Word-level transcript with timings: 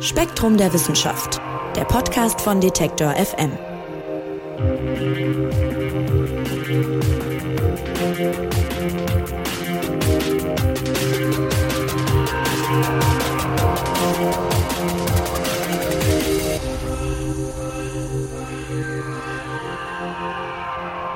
Spektrum 0.00 0.56
der 0.56 0.72
Wissenschaft, 0.72 1.40
der 1.74 1.84
Podcast 1.84 2.40
von 2.40 2.60
Detektor 2.60 3.12
FM. 3.12 3.52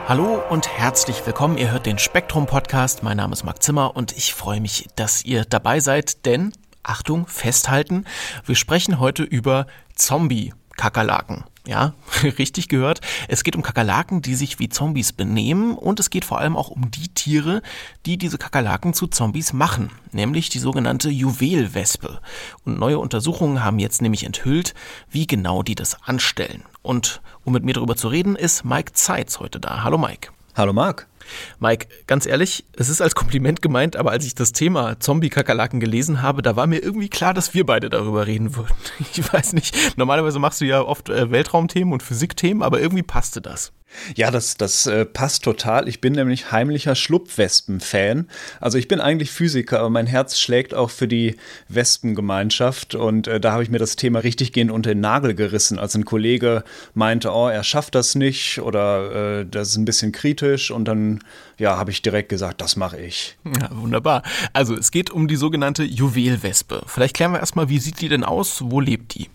Hallo 0.07 0.43
und 0.50 0.68
herzlich 0.68 1.25
willkommen. 1.25 1.57
Ihr 1.57 1.70
hört 1.70 1.86
den 1.86 1.98
Spektrum 1.98 2.46
Podcast. 2.46 3.02
Mein 3.02 3.16
Name 3.16 3.32
ist 3.32 3.45
Marc 3.45 3.62
Zimmer 3.62 3.96
und 3.96 4.12
ich 4.16 4.34
freue 4.34 4.61
mich, 4.61 4.88
dass 4.96 5.25
ihr 5.25 5.45
dabei 5.45 5.80
seid, 5.80 6.27
denn 6.27 6.52
Achtung, 6.82 7.26
festhalten, 7.26 8.04
wir 8.46 8.54
sprechen 8.54 8.98
heute 9.00 9.22
über 9.22 9.66
Zombie 9.94 10.52
Kakerlaken. 10.76 11.44
Ja, 11.66 11.93
richtig 12.22 12.68
gehört. 12.68 13.00
Es 13.29 13.44
geht 13.44 13.54
um 13.54 13.62
Kakerlaken, 13.62 14.22
die 14.22 14.34
sich 14.34 14.58
wie 14.58 14.71
Zombies 14.71 15.12
benehmen 15.12 15.74
und 15.74 16.00
es 16.00 16.08
geht 16.08 16.24
vor 16.24 16.38
allem 16.38 16.57
auch 16.57 16.71
um 16.71 16.90
die 16.90 17.08
Tiere, 17.08 17.61
die 18.07 18.16
diese 18.16 18.38
Kakerlaken 18.38 18.94
zu 18.94 19.07
Zombies 19.07 19.52
machen, 19.52 19.90
nämlich 20.11 20.48
die 20.48 20.58
sogenannte 20.58 21.11
Juwelwespe. 21.11 22.21
Und 22.64 22.79
neue 22.79 22.99
Untersuchungen 22.99 23.62
haben 23.62 23.79
jetzt 23.79 24.00
nämlich 24.00 24.24
enthüllt, 24.24 24.74
wie 25.10 25.26
genau 25.26 25.62
die 25.62 25.74
das 25.74 26.02
anstellen. 26.02 26.62
Und 26.80 27.21
um 27.44 27.52
mit 27.52 27.62
mir 27.62 27.74
darüber 27.74 27.94
zu 27.94 28.08
reden, 28.08 28.36
ist 28.36 28.64
Mike 28.64 28.94
Zeitz 28.94 29.38
heute 29.38 29.60
da. 29.60 29.85
Hallo 29.85 29.99
Mike. 29.99 30.30
Hallo 30.57 30.72
Marc. 30.72 31.10
Mike, 31.58 31.89
ganz 32.06 32.27
ehrlich, 32.27 32.64
es 32.77 32.89
ist 32.89 33.00
als 33.00 33.14
Kompliment 33.14 33.62
gemeint, 33.62 33.97
aber 33.97 34.11
als 34.11 34.25
ich 34.25 34.34
das 34.34 34.52
Thema 34.52 34.98
Zombie-Kakerlaken 35.00 35.80
gelesen 35.80 36.22
habe, 36.22 36.42
da 36.42 36.56
war 36.56 36.66
mir 36.66 36.83
irgendwie 36.83 37.08
klar, 37.08 37.34
dass 37.34 37.55
wir 37.55 37.66
beide 37.66 37.91
darüber 37.91 38.27
reden 38.27 38.56
würden. 38.56 38.75
Ich 39.12 39.33
weiß 39.33 39.55
nicht, 39.55 39.98
normalerweise 39.98 40.38
machst 40.38 40.60
du 40.60 40.64
ja 40.64 40.82
oft 40.82 41.08
äh, 41.08 41.30
Weltraumthemen 41.30 41.92
und 41.92 42.02
Physikthemen, 42.02 42.62
aber 42.62 42.80
irgendwie 42.80 43.02
passte 43.02 43.40
das. 43.40 43.72
Ja, 44.16 44.30
das, 44.30 44.56
das 44.56 44.86
äh, 44.86 45.05
passt 45.05 45.44
total. 45.44 45.88
Ich 45.88 46.00
bin 46.00 46.12
nämlich 46.12 46.52
heimlicher 46.52 46.94
Schlupfwespen-Fan. 46.94 48.28
Also 48.60 48.78
ich 48.78 48.88
bin 48.88 49.00
eigentlich 49.00 49.30
Physiker, 49.30 49.80
aber 49.80 49.91
mein 49.91 50.06
Herz 50.06 50.38
schlägt 50.38 50.74
auch 50.74 50.91
für 50.91 51.08
die 51.08 51.36
Wespengemeinschaft. 51.69 52.94
Und 52.94 53.27
äh, 53.27 53.41
da 53.41 53.52
habe 53.52 53.62
ich 53.62 53.70
mir 53.70 53.78
das 53.78 53.96
Thema 53.96 54.20
richtiggehend 54.20 54.70
unter 54.70 54.91
den 54.91 55.00
Nagel 55.00 55.34
gerissen, 55.34 55.78
als 55.78 55.94
ein 55.94 56.05
Kollege 56.05 56.64
meinte, 56.94 57.33
oh, 57.33 57.48
er 57.48 57.64
schafft 57.64 57.94
das 57.94 58.14
nicht 58.14 58.61
oder 58.61 59.41
äh, 59.41 59.46
das 59.46 59.70
ist 59.70 59.77
ein 59.77 59.84
bisschen 59.84 60.12
kritisch. 60.12 60.70
Und 60.70 60.86
dann, 60.86 61.20
ja, 61.58 61.77
habe 61.77 61.91
ich 61.91 62.02
direkt 62.02 62.28
gesagt, 62.28 62.61
das 62.61 62.77
mache 62.77 63.00
ich. 63.00 63.36
Ja, 63.44 63.70
wunderbar. 63.72 64.22
Also 64.52 64.77
es 64.77 64.91
geht 64.91 65.11
um 65.11 65.28
die 65.28 65.36
sogenannte 65.36 65.83
Juwelwespe. 65.83 66.83
Vielleicht 66.86 67.16
klären 67.16 67.33
wir 67.33 67.41
erstmal, 67.41 67.68
wie 67.68 67.78
sieht 67.78 68.00
die 68.00 68.08
denn 68.08 68.24
aus? 68.24 68.62
Wo 68.64 68.80
lebt 68.80 69.14
die? 69.14 69.28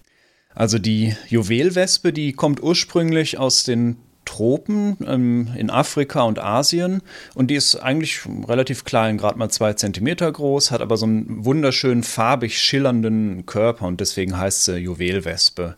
Also 0.54 0.80
die 0.80 1.16
Juwelwespe, 1.28 2.14
die 2.14 2.32
kommt 2.32 2.64
ursprünglich 2.64 3.38
aus 3.38 3.64
den 3.64 3.98
Tropen 4.26 4.98
ähm, 5.08 5.50
in 5.58 5.70
Afrika 5.70 6.24
und 6.24 6.40
Asien 6.40 7.02
und 7.34 7.48
die 7.48 7.56
ist 7.56 7.76
eigentlich 7.76 8.22
relativ 8.48 8.84
klein, 8.84 9.18
gerade 9.18 9.38
mal 9.38 9.50
zwei 9.50 9.74
Zentimeter 9.74 10.32
groß, 10.32 10.72
hat 10.72 10.82
aber 10.82 10.98
so 10.98 11.06
einen 11.06 11.46
wunderschön 11.46 12.04
farbig 12.04 12.60
schillernden 12.60 13.46
Körper 13.46 13.86
und 13.86 14.02
deswegen 14.02 14.38
heißt 14.38 14.66
sie 14.66 14.78
Juwelwespe. 14.78 15.76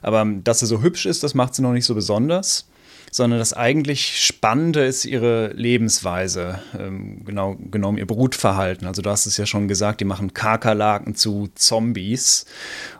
Aber 0.00 0.26
dass 0.42 0.60
sie 0.60 0.66
so 0.66 0.82
hübsch 0.82 1.06
ist, 1.06 1.22
das 1.22 1.34
macht 1.34 1.54
sie 1.54 1.62
noch 1.62 1.72
nicht 1.72 1.84
so 1.84 1.94
besonders 1.94 2.66
sondern 3.14 3.38
das 3.38 3.52
eigentlich 3.52 4.24
Spannende 4.24 4.86
ist 4.86 5.04
ihre 5.04 5.48
Lebensweise, 5.48 6.60
ähm, 6.78 7.22
genau 7.26 7.56
genommen 7.70 7.98
ihr 7.98 8.06
Brutverhalten. 8.06 8.86
Also 8.86 9.02
du 9.02 9.10
hast 9.10 9.26
es 9.26 9.36
ja 9.36 9.44
schon 9.44 9.68
gesagt, 9.68 10.00
die 10.00 10.06
machen 10.06 10.32
Kakerlaken 10.32 11.14
zu 11.14 11.50
Zombies 11.54 12.46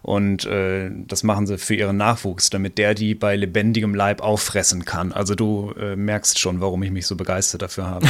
und 0.02 0.44
äh, 0.44 0.90
das 1.06 1.22
machen 1.22 1.46
sie 1.46 1.56
für 1.56 1.74
ihren 1.74 1.96
Nachwuchs, 1.96 2.50
damit 2.50 2.76
der 2.76 2.94
die 2.94 3.14
bei 3.14 3.36
lebendigem 3.36 3.94
Leib 3.94 4.20
auffressen 4.20 4.84
kann. 4.84 5.12
Also 5.12 5.34
du 5.34 5.72
äh, 5.80 5.96
merkst 5.96 6.38
schon, 6.38 6.60
warum 6.60 6.82
ich 6.82 6.90
mich 6.90 7.06
so 7.06 7.16
begeistert 7.16 7.62
dafür 7.62 7.86
habe. 7.86 8.06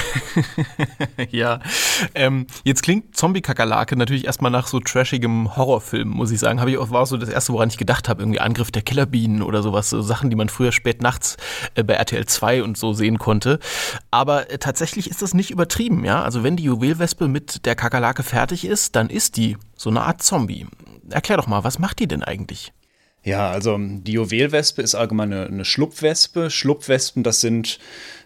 ja, 1.31 1.61
ähm, 2.17 2.49
jetzt 2.65 2.83
klingt 2.83 3.17
Zombie-Kakerlake 3.17 3.95
natürlich 3.95 4.25
erstmal 4.25 4.51
nach 4.51 4.67
so 4.67 4.81
trashigem 4.81 5.57
Horrorfilm, 5.57 6.09
muss 6.09 6.33
ich 6.33 6.41
sagen. 6.41 6.59
Habe 6.59 6.73
ich 6.73 6.79
auch 6.79 6.91
war 6.91 7.07
so 7.07 7.17
das 7.17 7.29
erste, 7.29 7.53
woran 7.53 7.69
ich 7.69 7.79
gedacht 7.79 8.09
habe, 8.09 8.23
irgendwie 8.23 8.41
Angriff 8.41 8.73
der 8.73 8.83
Killerbienen 8.83 9.41
oder 9.41 9.63
sowas, 9.63 9.89
so 9.89 10.03
Sachen, 10.03 10.31
die 10.31 10.37
man 10.37 10.49
früher 10.49 10.73
spät 10.73 11.01
nachts 11.01 11.37
äh, 11.77 11.85
bei 11.93 11.99
RTL 11.99 12.25
2 12.25 12.63
und 12.63 12.79
so 12.79 12.95
sehen 12.95 13.19
konnte. 13.19 13.59
Aber 14.11 14.51
äh, 14.51 14.59
tatsächlich 14.59 15.11
ist 15.11 15.21
das 15.21 15.35
nicht 15.35 15.51
übertrieben, 15.51 16.05
ja. 16.05 16.23
Also 16.23 16.43
wenn 16.43 16.57
die 16.57 16.65
Juwelwespe 16.65 17.29
mit 17.29 17.67
der 17.67 17.75
Kakerlake 17.75 18.23
fertig 18.23 18.65
ist, 18.65 18.97
dann 18.97 19.11
ist 19.11 19.37
die 19.37 19.59
so 19.77 19.91
eine 19.91 20.03
Art 20.03 20.23
Zombie. 20.23 20.67
Erklär 21.11 21.37
doch 21.37 21.47
mal, 21.47 21.65
was 21.65 21.79
macht 21.79 21.99
die 21.99 22.07
denn 22.07 22.23
eigentlich? 22.23 22.73
Ja, 23.25 23.51
also 23.51 23.79
die 23.79 24.13
Juwelwespe 24.13 24.83
ist 24.83 24.95
allgemein 24.95 25.33
eine, 25.33 25.47
eine 25.47 25.65
Schlupfwespe. 25.65 26.51
Schlupfwespen, 26.51 27.23
das 27.23 27.41
sind 27.41 27.79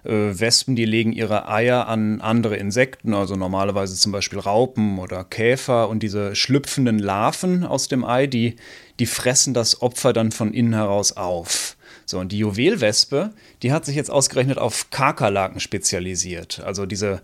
äh, 0.05 0.11
Wespen, 0.11 0.77
die 0.77 0.87
legen 0.87 1.13
ihre 1.13 1.49
Eier 1.49 1.89
an 1.89 2.21
andere 2.21 2.57
Insekten, 2.57 3.13
also 3.13 3.35
normalerweise 3.35 3.97
zum 3.97 4.13
Beispiel 4.13 4.39
Raupen 4.39 4.99
oder 4.99 5.25
Käfer. 5.25 5.89
Und 5.89 6.03
diese 6.05 6.37
schlüpfenden 6.37 6.99
Larven 6.99 7.65
aus 7.65 7.89
dem 7.89 8.05
Ei, 8.05 8.27
die, 8.27 8.57
die 9.01 9.07
fressen 9.07 9.53
das 9.53 9.83
Opfer 9.83 10.13
dann 10.13 10.31
von 10.31 10.55
innen 10.55 10.73
heraus 10.73 11.17
auf. 11.17 11.76
So, 12.07 12.21
und 12.21 12.33
die 12.33 12.39
Juwelwespe, 12.39 13.33
die 13.63 13.73
hat 13.73 13.85
sich 13.85 13.97
jetzt 13.97 14.11
ausgerechnet 14.11 14.59
auf 14.59 14.91
Kakerlaken 14.91 15.61
spezialisiert. 15.61 16.61
Also 16.65 16.87
diese 16.87 17.21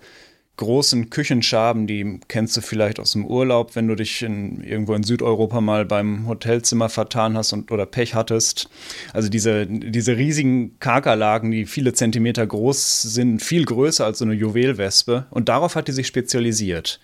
großen 0.56 1.08
Küchenschaben, 1.08 1.86
die 1.86 2.20
kennst 2.28 2.56
du 2.56 2.60
vielleicht 2.60 3.00
aus 3.00 3.12
dem 3.12 3.24
Urlaub, 3.24 3.74
wenn 3.74 3.88
du 3.88 3.94
dich 3.94 4.22
in, 4.22 4.62
irgendwo 4.62 4.94
in 4.94 5.02
Südeuropa 5.02 5.60
mal 5.60 5.84
beim 5.84 6.26
Hotelzimmer 6.26 6.88
vertan 6.88 7.36
hast 7.36 7.52
und, 7.52 7.70
oder 7.70 7.86
Pech 7.86 8.14
hattest. 8.14 8.68
Also 9.12 9.28
diese, 9.28 9.66
diese 9.66 10.16
riesigen 10.16 10.78
Kakerlaken, 10.78 11.50
die 11.52 11.64
viele 11.64 11.94
Zentimeter 11.94 12.46
groß 12.46 13.02
sind, 13.02 13.40
viel 13.40 13.64
größer 13.64 14.04
als 14.04 14.18
so 14.18 14.24
eine 14.24 14.34
Juwelwespe. 14.34 15.26
Und 15.30 15.48
darauf 15.48 15.74
hat 15.74 15.88
die 15.88 15.92
sich 15.92 16.06
spezialisiert. 16.06 17.00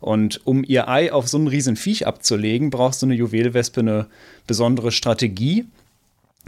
Und 0.00 0.46
um 0.46 0.62
ihr 0.64 0.88
Ei 0.88 1.12
auf 1.12 1.28
so 1.28 1.38
ein 1.38 1.48
riesen 1.48 1.76
Viech 1.76 2.06
abzulegen, 2.06 2.70
brauchst 2.70 3.02
du 3.02 3.06
eine 3.06 3.14
Juwelwespe 3.14 3.80
eine 3.80 4.06
besondere 4.46 4.92
Strategie. 4.92 5.66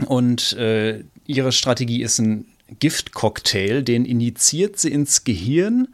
Und 0.05 0.53
äh, 0.53 1.03
ihre 1.25 1.51
Strategie 1.51 2.01
ist 2.01 2.19
ein 2.19 2.45
Giftcocktail, 2.79 3.83
den 3.83 4.05
injiziert 4.05 4.77
sie 4.77 4.91
ins 4.91 5.23
Gehirn 5.23 5.89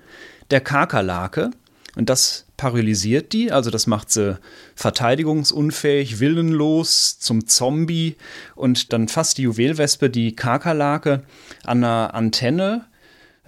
der 0.52 0.62
Kakerlake. 0.62 1.52
Und 1.96 2.10
das 2.10 2.46
paralysiert 2.58 3.32
die, 3.32 3.52
also 3.52 3.72
das 3.72 3.88
macht 3.88 4.12
sie 4.12 4.38
verteidigungsunfähig, 4.76 6.20
willenlos 6.20 7.20
zum 7.20 7.48
Zombie. 7.48 8.18
Und 8.56 8.92
dann 8.92 9.08
fasst 9.08 9.38
die 9.38 9.44
Juwelwespe 9.44 10.10
die 10.10 10.36
Kakerlake 10.36 11.24
an 11.64 11.84
einer 11.84 12.14
Antenne 12.14 12.86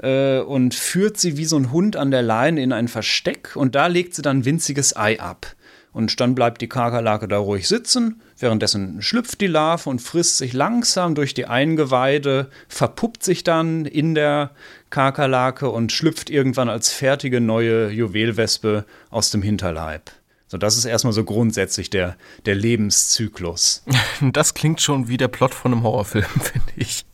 äh, 0.02 0.40
und 0.40 0.76
führt 0.76 1.18
sie 1.18 1.38
wie 1.38 1.46
so 1.46 1.58
ein 1.58 1.72
Hund 1.72 1.98
an 1.98 2.12
der 2.12 2.22
Leine 2.22 2.62
in 2.62 2.72
ein 2.72 2.88
Versteck. 2.88 3.56
Und 3.56 3.76
da 3.76 3.88
legt 3.88 4.16
sie 4.16 4.22
dann 4.22 4.40
ein 4.40 4.46
winziges 4.46 4.96
Ei 4.96 5.20
ab. 5.20 5.57
Und 5.98 6.20
dann 6.20 6.36
bleibt 6.36 6.62
die 6.62 6.70
Kakerlake 6.70 7.28
da 7.28 7.40
ruhig 7.40 7.68
sitzen. 7.68 8.22
Währenddessen 8.38 9.02
schlüpft 9.02 9.42
die 9.42 9.48
Larve 9.48 9.90
und 9.90 10.00
frisst 10.00 10.38
sich 10.38 10.54
langsam 10.54 11.16
durch 11.16 11.34
die 11.34 11.48
Eingeweide, 11.48 12.52
verpuppt 12.68 13.24
sich 13.24 13.44
dann 13.44 13.86
in 13.86 14.14
der 14.14 14.52
Kakerlake 14.92 15.72
und 15.72 15.92
schlüpft 15.92 16.30
irgendwann 16.30 16.70
als 16.70 16.94
fertige 16.94 17.42
neue 17.42 17.90
Juwelwespe 17.90 18.86
aus 19.10 19.32
dem 19.32 19.42
Hinterleib. 19.42 20.12
So, 20.48 20.60
das 20.60 20.78
ist 20.78 20.86
erstmal 20.86 21.14
so 21.14 21.24
grundsätzlich 21.24 21.90
der, 21.90 22.16
der 22.46 22.54
Lebenszyklus. 22.54 23.84
Das 24.22 24.54
klingt 24.54 24.82
schon 24.82 25.08
wie 25.08 25.18
der 25.18 25.30
Plot 25.30 25.56
von 25.56 25.74
einem 25.74 25.82
Horrorfilm, 25.82 26.26
finde 26.40 26.74
ich. 26.76 27.08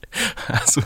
Also. 0.50 0.82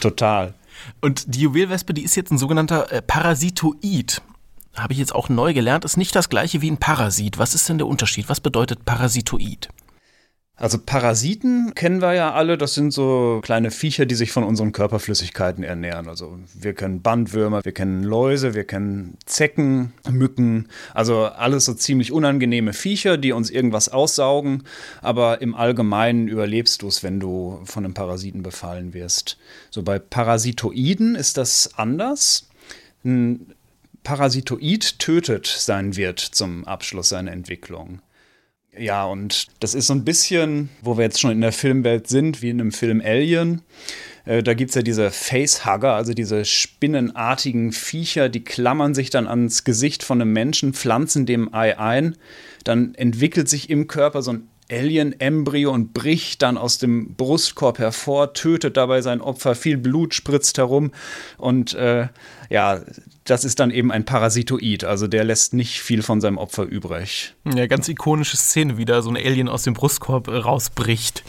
Total. 0.00 0.52
Und 1.00 1.34
die 1.34 1.40
Juwelwespe, 1.40 1.94
die 1.94 2.04
ist 2.04 2.14
jetzt 2.14 2.30
ein 2.30 2.36
sogenannter 2.36 2.92
äh, 2.92 3.00
Parasitoid 3.00 4.20
habe 4.74 4.92
ich 4.92 4.98
jetzt 4.98 5.14
auch 5.14 5.28
neu 5.28 5.52
gelernt, 5.54 5.84
ist 5.84 5.96
nicht 5.96 6.14
das 6.14 6.28
gleiche 6.28 6.62
wie 6.62 6.70
ein 6.70 6.78
Parasit. 6.78 7.38
Was 7.38 7.54
ist 7.54 7.68
denn 7.68 7.78
der 7.78 7.86
Unterschied? 7.86 8.28
Was 8.28 8.40
bedeutet 8.40 8.84
Parasitoid? 8.84 9.68
Also 10.62 10.78
Parasiten 10.78 11.74
kennen 11.74 12.02
wir 12.02 12.12
ja 12.12 12.34
alle, 12.34 12.56
das 12.56 12.74
sind 12.74 12.92
so 12.92 13.40
kleine 13.42 13.70
Viecher, 13.70 14.06
die 14.06 14.14
sich 14.14 14.30
von 14.30 14.44
unseren 14.44 14.70
Körperflüssigkeiten 14.70 15.64
ernähren. 15.64 16.08
Also 16.08 16.38
wir 16.54 16.74
kennen 16.74 17.02
Bandwürmer, 17.02 17.64
wir 17.64 17.72
kennen 17.72 18.04
Läuse, 18.04 18.54
wir 18.54 18.64
kennen 18.64 19.16
Zecken, 19.24 19.92
Mücken, 20.08 20.68
also 20.94 21.24
alles 21.24 21.64
so 21.64 21.74
ziemlich 21.74 22.12
unangenehme 22.12 22.74
Viecher, 22.74 23.16
die 23.16 23.32
uns 23.32 23.50
irgendwas 23.50 23.88
aussaugen, 23.88 24.62
aber 25.00 25.40
im 25.40 25.56
Allgemeinen 25.56 26.28
überlebst 26.28 26.82
du 26.82 26.86
es, 26.86 27.02
wenn 27.02 27.18
du 27.18 27.60
von 27.64 27.84
einem 27.84 27.94
Parasiten 27.94 28.44
befallen 28.44 28.94
wirst. 28.94 29.38
So 29.70 29.82
bei 29.82 29.98
Parasitoiden 29.98 31.16
ist 31.16 31.38
das 31.38 31.76
anders. 31.76 32.48
Ein 33.04 33.52
Parasitoid 34.02 34.98
tötet 34.98 35.46
seinen 35.46 35.96
Wirt 35.96 36.20
zum 36.20 36.64
Abschluss 36.64 37.10
seiner 37.10 37.32
Entwicklung. 37.32 38.00
Ja, 38.76 39.04
und 39.04 39.48
das 39.60 39.74
ist 39.74 39.88
so 39.88 39.92
ein 39.92 40.04
bisschen, 40.04 40.70
wo 40.80 40.96
wir 40.96 41.04
jetzt 41.04 41.20
schon 41.20 41.30
in 41.30 41.42
der 41.42 41.52
Filmwelt 41.52 42.08
sind, 42.08 42.40
wie 42.40 42.48
in 42.48 42.60
einem 42.60 42.72
Film 42.72 43.02
Alien. 43.04 43.60
Äh, 44.24 44.42
da 44.42 44.54
gibt 44.54 44.70
es 44.70 44.74
ja 44.74 44.82
diese 44.82 45.10
Facehugger, 45.10 45.92
also 45.94 46.14
diese 46.14 46.46
spinnenartigen 46.46 47.72
Viecher, 47.72 48.30
die 48.30 48.42
klammern 48.42 48.94
sich 48.94 49.10
dann 49.10 49.26
ans 49.26 49.64
Gesicht 49.64 50.02
von 50.02 50.22
einem 50.22 50.32
Menschen, 50.32 50.72
pflanzen 50.72 51.26
dem 51.26 51.52
Ei 51.52 51.78
ein. 51.78 52.16
Dann 52.64 52.94
entwickelt 52.94 53.48
sich 53.48 53.68
im 53.68 53.88
Körper 53.88 54.22
so 54.22 54.32
ein 54.32 54.48
Alien-Embryo 54.72 55.70
und 55.70 55.92
bricht 55.92 56.42
dann 56.42 56.56
aus 56.56 56.78
dem 56.78 57.14
Brustkorb 57.14 57.78
hervor, 57.78 58.32
tötet 58.32 58.76
dabei 58.76 59.02
sein 59.02 59.20
Opfer, 59.20 59.54
viel 59.54 59.76
Blut 59.76 60.14
spritzt 60.14 60.58
herum 60.58 60.92
und 61.36 61.74
äh, 61.74 62.08
ja, 62.50 62.80
das 63.24 63.44
ist 63.44 63.60
dann 63.60 63.70
eben 63.70 63.92
ein 63.92 64.04
Parasitoid, 64.04 64.84
also 64.84 65.06
der 65.06 65.24
lässt 65.24 65.54
nicht 65.54 65.80
viel 65.80 66.02
von 66.02 66.20
seinem 66.20 66.38
Opfer 66.38 66.64
übrig. 66.64 67.34
Ja, 67.44 67.66
ganz 67.66 67.88
ikonische 67.88 68.36
Szene, 68.36 68.78
wie 68.78 68.84
da 68.84 69.02
so 69.02 69.10
ein 69.10 69.16
Alien 69.16 69.48
aus 69.48 69.62
dem 69.62 69.74
Brustkorb 69.74 70.28
äh, 70.28 70.36
rausbricht. 70.36 71.22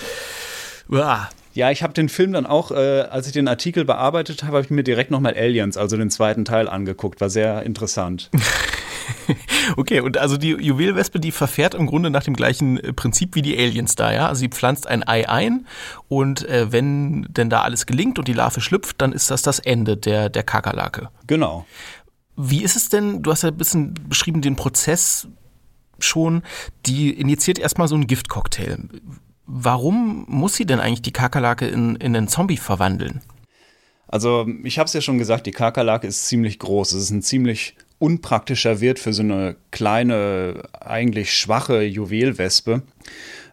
Uah. 0.90 1.30
Ja, 1.56 1.70
ich 1.70 1.84
habe 1.84 1.94
den 1.94 2.10
Film 2.10 2.34
dann 2.34 2.48
auch, 2.48 2.72
äh, 2.72 3.02
als 3.02 3.28
ich 3.28 3.34
den 3.34 3.48
Artikel 3.48 3.86
bearbeitet 3.86 4.42
habe, 4.42 4.54
habe 4.58 4.66
ich 4.66 4.72
mir 4.72 4.84
direkt 4.84 5.12
nochmal 5.12 5.36
Aliens, 5.36 5.78
also 5.78 5.98
den 5.98 6.10
zweiten 6.10 6.46
Teil 6.46 6.68
angeguckt. 6.68 7.22
War 7.22 7.30
sehr 7.30 7.62
interessant. 7.62 8.32
okay, 9.78 10.00
und 10.00 10.18
also 10.18 10.38
die 10.38 10.50
Juwelwespe, 10.50 11.20
die 11.20 11.32
verfährt 11.32 11.74
im 11.76 11.88
Grunde 11.88 12.10
nach 12.10 12.24
dem 12.24 12.36
gleichen 12.36 12.78
äh, 12.78 12.94
Prinzip 12.94 13.36
wie 13.36 13.42
die 13.42 13.58
Aliens 13.58 13.96
da, 13.96 14.12
ja? 14.12 14.28
Also 14.28 14.40
sie 14.40 14.50
pflanzt 14.50 14.88
ein 14.88 15.08
Ei 15.08 15.28
ein 15.30 15.68
und 16.08 16.48
äh, 16.48 16.72
wenn 16.72 17.24
denn 17.30 17.50
da 17.50 17.62
alles 17.62 17.86
gelingt 17.86 18.20
und 18.20 18.28
die 18.28 18.34
Larve 18.34 18.62
schlüpft, 18.62 19.02
dann 19.02 19.12
ist 19.12 19.32
das 19.32 19.42
das 19.42 19.60
Ende 19.60 19.98
der, 19.98 20.30
der 20.30 20.44
Kakerlake. 20.44 21.10
Genau. 21.28 21.66
Wie 22.36 22.64
ist 22.64 22.76
es 22.76 22.90
denn, 22.90 23.22
du 23.22 23.32
hast 23.32 23.44
ja 23.44 23.50
ein 23.50 23.58
bisschen 23.58 23.94
beschrieben 24.10 24.42
den 24.42 24.56
Prozess 24.56 25.28
schon, 26.00 26.44
die 26.86 27.12
injiziert 27.12 27.60
erstmal 27.60 27.88
so 27.88 27.96
einen 27.96 28.08
Giftcocktail. 28.08 28.80
Warum 29.46 30.26
muss 30.28 30.56
sie 30.56 30.66
denn 30.66 30.80
eigentlich 30.80 31.02
die 31.02 31.12
Kakerlake 31.12 31.68
in, 31.68 31.96
in 31.96 32.16
einen 32.16 32.28
Zombie 32.28 32.58
verwandeln? 32.58 33.22
Also, 34.08 34.48
ich 34.64 34.78
habe 34.78 34.88
es 34.88 34.94
ja 34.94 35.02
schon 35.02 35.18
gesagt, 35.18 35.48
die 35.48 35.52
Kakerlake 35.52 36.08
ist 36.08 36.28
ziemlich 36.28 36.60
groß. 36.60 36.94
Es 36.94 37.04
ist 37.04 37.10
ein 37.10 37.22
ziemlich 37.22 37.76
unpraktischer 38.04 38.82
Wirt 38.82 39.00
für 39.00 39.14
so 39.14 39.24
eine 39.24 39.56
kleine, 39.72 40.64
eigentlich 40.78 41.34
schwache 41.34 41.84
Juwelwespe. 41.84 42.82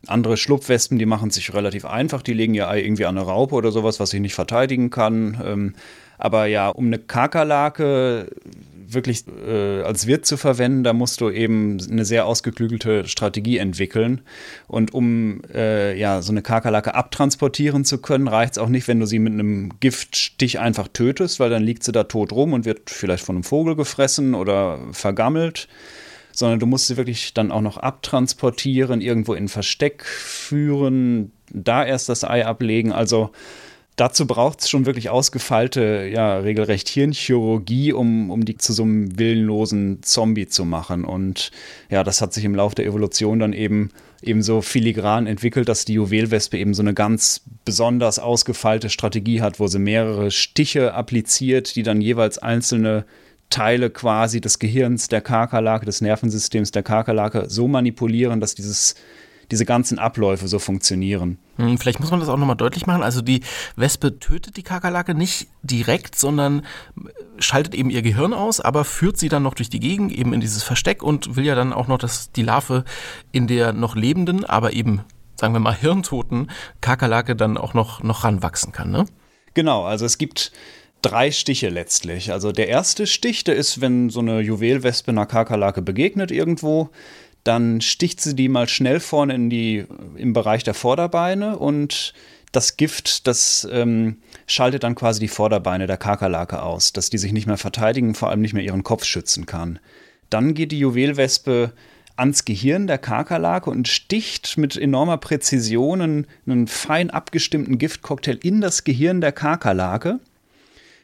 Andere 0.09 0.37
Schlupfwespen, 0.37 0.99
die 0.99 1.07
machen 1.07 1.31
sich 1.31 1.55
relativ 1.55 1.85
einfach, 1.85 2.21
die 2.21 2.33
legen 2.33 2.55
ihr 2.55 2.69
Ei 2.69 2.83
irgendwie 2.83 3.05
an 3.05 3.17
eine 3.17 3.25
Raupe 3.25 3.55
oder 3.55 3.71
sowas, 3.71 4.01
was 4.01 4.11
sich 4.11 4.21
nicht 4.21 4.35
verteidigen 4.35 4.91
kann. 4.91 5.41
Ähm, 5.45 5.75
aber 6.19 6.47
ja, 6.47 6.69
um 6.69 6.87
eine 6.87 6.99
Kakerlake 6.99 8.27
wirklich 8.95 9.25
äh, 9.29 9.83
als 9.83 10.07
Wirt 10.07 10.27
zu 10.27 10.37
verwenden, 10.37 10.85
da 10.85 10.93
musst 10.93 11.21
du 11.21 11.31
eben 11.31 11.79
eine 11.91 12.05
sehr 12.05 12.27
ausgeklügelte 12.27 13.07
Strategie 13.07 13.59
entwickeln. 13.59 14.23
Und 14.67 14.95
um 14.95 15.43
äh, 15.53 15.99
ja, 15.99 16.23
so 16.23 16.33
eine 16.33 16.43
Kakerlake 16.43 16.95
abtransportieren 16.95 17.85
zu 17.85 17.99
können, 17.99 18.29
reicht 18.29 18.53
es 18.53 18.59
auch 18.59 18.69
nicht, 18.69 18.89
wenn 18.89 19.01
du 19.01 19.07
sie 19.07 19.19
mit 19.19 19.33
einem 19.33 19.79
Giftstich 19.81 20.59
einfach 20.59 20.89
tötest, 20.89 21.41
weil 21.41 21.51
dann 21.51 21.63
liegt 21.63 21.85
sie 21.85 21.93
da 21.93 22.05
tot 22.05 22.33
rum 22.33 22.53
und 22.53 22.65
wird 22.65 22.91
vielleicht 22.91 23.25
von 23.25 23.37
einem 23.37 23.45
Vogel 23.45 23.77
gefressen 23.77 24.35
oder 24.35 24.79
vergammelt 24.93 25.69
sondern 26.33 26.61
du 26.61 26.67
musst 26.67 26.87
sie 26.87 26.97
wirklich 26.97 27.35
dann 27.35 27.51
auch 27.51 27.61
noch 27.61 27.77
abtransportieren, 27.77 29.01
irgendwo 29.01 29.35
in 29.35 29.49
Versteck 29.49 30.05
führen, 30.05 31.33
da 31.53 31.85
erst 31.85 32.09
das 32.09 32.25
Ei 32.25 32.47
ablegen. 32.47 32.93
Also 32.93 33.31
dazu 33.97 34.27
braucht 34.27 34.61
es 34.61 34.71
schon 34.71 34.87
wirklich 34.87 35.11
ausgefeilte, 35.11 36.09
ja, 36.13 36.39
regelrecht 36.39 36.89
Hirnchirurgie, 36.89 37.93
um, 37.93 38.31
um 38.31 38.45
die 38.45 38.57
zu 38.57 38.73
so 38.73 38.83
einem 38.83 39.19
willenlosen 39.19 40.03
Zombie 40.03 40.47
zu 40.47 40.65
machen. 40.65 41.05
Und 41.05 41.51
ja, 41.91 42.05
das 42.05 42.21
hat 42.21 42.33
sich 42.33 42.45
im 42.45 42.55
Laufe 42.55 42.75
der 42.77 42.87
Evolution 42.87 43.39
dann 43.39 43.53
eben 43.53 43.91
eben 44.23 44.43
so 44.43 44.61
filigran 44.61 45.27
entwickelt, 45.27 45.69
dass 45.69 45.87
die 45.87 45.95
Juwelwespe 45.95 46.59
eben 46.59 46.75
so 46.75 46.83
eine 46.83 46.93
ganz 46.93 47.43
besonders 47.65 48.19
ausgefeilte 48.19 48.91
Strategie 48.91 49.41
hat, 49.41 49.61
wo 49.61 49.67
sie 49.67 49.79
mehrere 49.79 50.31
Stiche 50.31 50.93
appliziert, 50.93 51.75
die 51.75 51.83
dann 51.83 52.03
jeweils 52.03 52.37
einzelne 52.37 53.07
Teile 53.49 53.91
quasi 53.91 54.41
des 54.41 54.59
Gehirns 54.59 55.09
der 55.09 55.23
Kakerlake, 55.23 55.87
des 55.87 56.03
Nervensystems 56.03 56.71
der 56.71 56.83
Kakerlake 56.83 57.47
so 57.49 57.67
manipulieren, 57.67 58.41
dass 58.41 58.55
dieses 58.55 58.95
diese 59.51 59.65
ganzen 59.65 59.99
Abläufe 59.99 60.49
so 60.49 60.59
funktionieren. 60.59 61.39
Hm, 61.61 61.79
vielleicht 61.79 62.01
muss 62.01 62.11
man 62.11 62.21
das 62.21 62.29
auch 62.29 62.37
nochmal 62.37 62.57
deutlich 62.57 62.87
machen. 62.87 63.03
Also 63.03 63.23
die 63.23 63.43
Wespe 63.77 64.19
tötet 64.19 64.57
die 64.57 64.63
Kakerlake 64.63 65.15
nicht 65.15 65.49
direkt, 65.63 66.17
sondern 66.17 66.63
schaltet 67.39 67.75
eben 67.75 67.91
ihr 67.91 68.03
Gehirn 68.03 68.33
aus, 68.33 68.61
aber 68.61 68.85
führt 68.85 69.19
sie 69.19 69.29
dann 69.29 69.43
noch 69.43 69.55
durch 69.55 69.71
die 69.71 69.81
Gegend, 69.81 70.13
eben 70.13 70.33
in 70.33 70.41
dieses 70.41 70.63
Versteck 70.63 71.03
und 71.03 71.37
will 71.37 71.45
ja 71.45 71.55
dann 71.55 71.73
auch 71.73 71.89
noch, 71.89 71.99
dass 71.99 72.33
die 72.33 72.43
Larve 72.43 72.85
in 73.33 73.47
der 73.47 73.73
noch 73.73 73.97
lebenden, 73.97 74.45
aber 74.45 74.73
eben, 74.73 75.03
sagen 75.37 75.55
wir 75.55 75.61
mal, 75.61 75.75
hirntoten 75.75 76.51
Kakerlake 76.81 77.37
dann 77.37 77.57
auch 77.57 77.75
noch, 77.75 78.03
noch 78.03 78.25
ranwachsen 78.25 78.73
kann. 78.73 78.91
Ne? 78.91 79.07
Genau, 79.55 79.85
also 79.85 80.05
es 80.05 80.19
gibt 80.19 80.53
drei 81.03 81.31
Stiche 81.31 81.69
letztlich. 81.69 82.33
Also 82.33 82.53
der 82.53 82.69
erste 82.69 83.07
Stich, 83.07 83.45
der 83.45 83.57
ist, 83.57 83.81
wenn 83.81 84.11
so 84.11 84.21
eine 84.21 84.41
Juwelwespe 84.41 85.11
einer 85.11 85.27
Kakerlake 85.27 85.83
begegnet 85.83 86.31
irgendwo, 86.31 86.91
dann 87.45 87.81
sticht 87.81 88.21
sie 88.21 88.35
die 88.35 88.49
mal 88.49 88.69
schnell 88.69 89.01
vorne 89.01 89.35
in 89.35 89.51
die, 89.51 89.87
im 90.17 90.33
Bereich 90.33 90.63
der 90.63 90.75
Vorderbeine 90.75 91.59
und 91.59 92.13
das 92.53 92.77
Gift, 92.77 93.27
das 93.27 93.67
ähm, 93.71 94.17
schaltet 94.47 94.83
dann 94.83 94.95
quasi 94.95 95.21
die 95.21 95.29
Vorderbeine 95.29 95.87
der 95.87 95.97
Kakerlake 95.97 96.63
aus, 96.63 96.93
dass 96.93 97.11
die 97.11 97.19
sich 97.19 97.33
nicht 97.33 97.47
mehr 97.47 97.57
verteidigen, 97.57 98.15
vor 98.15 98.31
allem 98.31 98.41
nicht 98.41 98.55
mehr 98.55 98.65
ihren 98.65 98.83
Kopf 98.83 99.05
schützen 99.05 99.47
kann. 99.47 99.79
Dann 100.31 100.55
geht 100.55 100.73
die 100.73 100.79
Juwelwespe 100.79 101.73
ans 102.17 102.45
Gehirn 102.45 102.87
der 102.87 102.99
Kakerlake 102.99 103.71
und 103.71 103.89
sticht 103.89 104.59
mit 104.59 104.77
enormer 104.77 105.17
Präzision 105.17 106.03
einen, 106.03 106.27
einen 106.47 106.67
fein 106.67 107.11
abgestimmten 107.11 107.79
Giftcocktail 107.79 108.39
in 108.43 108.61
das 108.61 108.85
Gehirn 108.85 109.21
der 109.21 109.33
Kakerlake. 109.33 110.21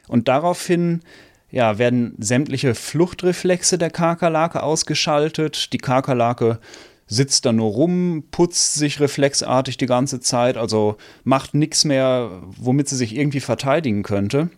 Und 0.07 0.27
daraufhin 0.27 1.01
ja, 1.49 1.77
werden 1.77 2.15
sämtliche 2.17 2.75
Fluchtreflexe 2.75 3.77
der 3.77 3.89
Kakerlake 3.89 4.63
ausgeschaltet. 4.63 5.71
Die 5.73 5.77
Kakerlake 5.77 6.59
sitzt 7.07 7.45
da 7.45 7.53
nur 7.53 7.71
rum, 7.71 8.25
putzt 8.31 8.73
sich 8.73 8.99
reflexartig 8.99 9.77
die 9.77 9.85
ganze 9.85 10.19
Zeit, 10.19 10.57
also 10.57 10.97
macht 11.23 11.53
nichts 11.53 11.85
mehr, 11.85 12.41
womit 12.57 12.89
sie 12.89 12.97
sich 12.97 13.15
irgendwie 13.15 13.39
verteidigen 13.39 14.03
könnte. 14.03 14.49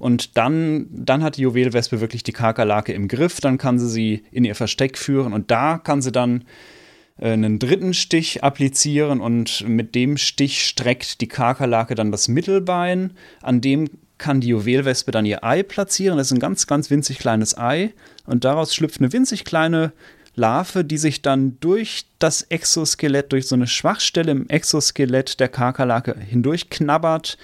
Und 0.00 0.36
dann, 0.36 0.88
dann 0.90 1.22
hat 1.22 1.36
die 1.36 1.42
Juwelwespe 1.42 2.00
wirklich 2.00 2.24
die 2.24 2.32
Kakerlake 2.32 2.92
im 2.92 3.06
Griff, 3.06 3.40
dann 3.40 3.58
kann 3.58 3.78
sie 3.78 3.88
sie 3.88 4.24
in 4.32 4.44
ihr 4.44 4.56
Versteck 4.56 4.98
führen 4.98 5.32
und 5.32 5.52
da 5.52 5.78
kann 5.78 6.02
sie 6.02 6.10
dann 6.10 6.44
äh, 7.18 7.30
einen 7.30 7.60
dritten 7.60 7.94
Stich 7.94 8.42
applizieren 8.42 9.20
und 9.20 9.66
mit 9.68 9.94
dem 9.94 10.16
Stich 10.16 10.66
streckt 10.66 11.20
die 11.20 11.28
Kakerlake 11.28 11.94
dann 11.94 12.10
das 12.10 12.26
Mittelbein, 12.26 13.12
an 13.40 13.60
dem 13.60 13.88
kann 14.18 14.40
die 14.40 14.48
Juwelwespe 14.48 15.10
dann 15.10 15.26
ihr 15.26 15.44
Ei 15.44 15.62
platzieren. 15.62 16.18
Das 16.18 16.28
ist 16.28 16.32
ein 16.32 16.40
ganz, 16.40 16.66
ganz 16.66 16.90
winzig 16.90 17.18
kleines 17.18 17.58
Ei. 17.58 17.92
Und 18.26 18.44
daraus 18.44 18.74
schlüpft 18.74 19.00
eine 19.00 19.12
winzig 19.12 19.44
kleine 19.44 19.92
Larve, 20.36 20.84
die 20.84 20.98
sich 20.98 21.22
dann 21.22 21.58
durch 21.60 22.06
das 22.18 22.42
Exoskelett, 22.42 23.32
durch 23.32 23.46
so 23.46 23.54
eine 23.54 23.66
Schwachstelle 23.66 24.32
im 24.32 24.48
Exoskelett 24.48 25.38
der 25.38 25.48
Kakerlake 25.48 26.16
hindurch 26.18 26.70
knabbert, 26.70 27.38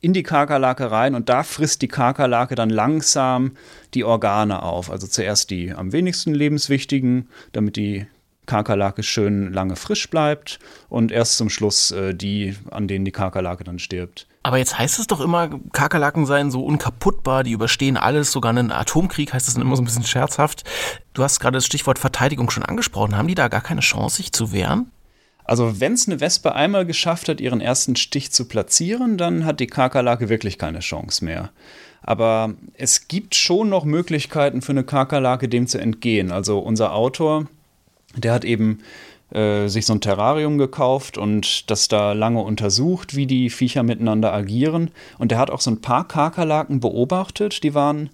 in 0.00 0.14
die 0.14 0.22
Kakerlake 0.22 0.90
rein 0.90 1.14
und 1.14 1.28
da 1.28 1.42
frisst 1.42 1.82
die 1.82 1.88
Kakerlake 1.88 2.54
dann 2.54 2.70
langsam 2.70 3.52
die 3.92 4.04
Organe 4.04 4.62
auf. 4.62 4.90
Also 4.90 5.06
zuerst 5.06 5.50
die 5.50 5.72
am 5.72 5.92
wenigsten 5.92 6.32
lebenswichtigen, 6.32 7.28
damit 7.52 7.76
die 7.76 8.06
Kakerlake 8.46 9.02
schön 9.02 9.52
lange 9.52 9.76
frisch 9.76 10.08
bleibt 10.08 10.58
und 10.88 11.12
erst 11.12 11.36
zum 11.36 11.50
Schluss 11.50 11.90
äh, 11.90 12.14
die, 12.14 12.56
an 12.70 12.88
denen 12.88 13.04
die 13.04 13.12
Kakerlake 13.12 13.64
dann 13.64 13.78
stirbt. 13.78 14.26
Aber 14.42 14.56
jetzt 14.56 14.78
heißt 14.78 14.98
es 14.98 15.06
doch 15.06 15.20
immer, 15.20 15.50
Kakerlaken 15.72 16.24
seien 16.24 16.50
so 16.50 16.64
unkaputtbar, 16.64 17.44
die 17.44 17.52
überstehen 17.52 17.98
alles, 17.98 18.32
sogar 18.32 18.50
einen 18.50 18.72
Atomkrieg 18.72 19.34
heißt 19.34 19.48
es 19.48 19.54
dann 19.54 19.62
immer 19.62 19.76
so 19.76 19.82
ein 19.82 19.84
bisschen 19.84 20.04
scherzhaft. 20.04 20.64
Du 21.12 21.22
hast 21.22 21.40
gerade 21.40 21.58
das 21.58 21.66
Stichwort 21.66 21.98
Verteidigung 21.98 22.48
schon 22.50 22.64
angesprochen. 22.64 23.16
Haben 23.16 23.28
die 23.28 23.34
da 23.34 23.48
gar 23.48 23.60
keine 23.60 23.82
Chance, 23.82 24.16
sich 24.16 24.32
zu 24.32 24.52
wehren? 24.52 24.90
Also 25.44 25.80
wenn 25.80 25.94
es 25.94 26.08
eine 26.08 26.20
Wespe 26.20 26.54
einmal 26.54 26.86
geschafft 26.86 27.28
hat, 27.28 27.40
ihren 27.40 27.60
ersten 27.60 27.96
Stich 27.96 28.30
zu 28.30 28.46
platzieren, 28.46 29.18
dann 29.18 29.44
hat 29.44 29.60
die 29.60 29.66
Kakerlake 29.66 30.28
wirklich 30.28 30.58
keine 30.58 30.78
Chance 30.78 31.24
mehr. 31.24 31.50
Aber 32.02 32.54
es 32.74 33.08
gibt 33.08 33.34
schon 33.34 33.68
noch 33.68 33.84
Möglichkeiten 33.84 34.62
für 34.62 34.72
eine 34.72 34.84
Kakerlake, 34.84 35.48
dem 35.48 35.66
zu 35.66 35.78
entgehen. 35.78 36.30
Also 36.30 36.60
unser 36.60 36.94
Autor, 36.94 37.46
der 38.16 38.32
hat 38.32 38.44
eben 38.44 38.78
äh, 39.32 39.68
sich 39.68 39.86
so 39.86 39.92
ein 39.92 40.00
Terrarium 40.00 40.58
gekauft 40.58 41.18
und 41.18 41.70
das 41.70 41.88
da 41.88 42.12
lange 42.12 42.40
untersucht, 42.40 43.14
wie 43.14 43.26
die 43.26 43.50
Viecher 43.50 43.82
miteinander 43.82 44.32
agieren. 44.32 44.90
Und 45.18 45.30
der 45.30 45.38
hat 45.38 45.50
auch 45.50 45.60
so 45.60 45.70
ein 45.70 45.80
paar 45.80 46.06
Kakerlaken 46.06 46.80
beobachtet, 46.80 47.62
die 47.62 47.74
waren 47.74 48.10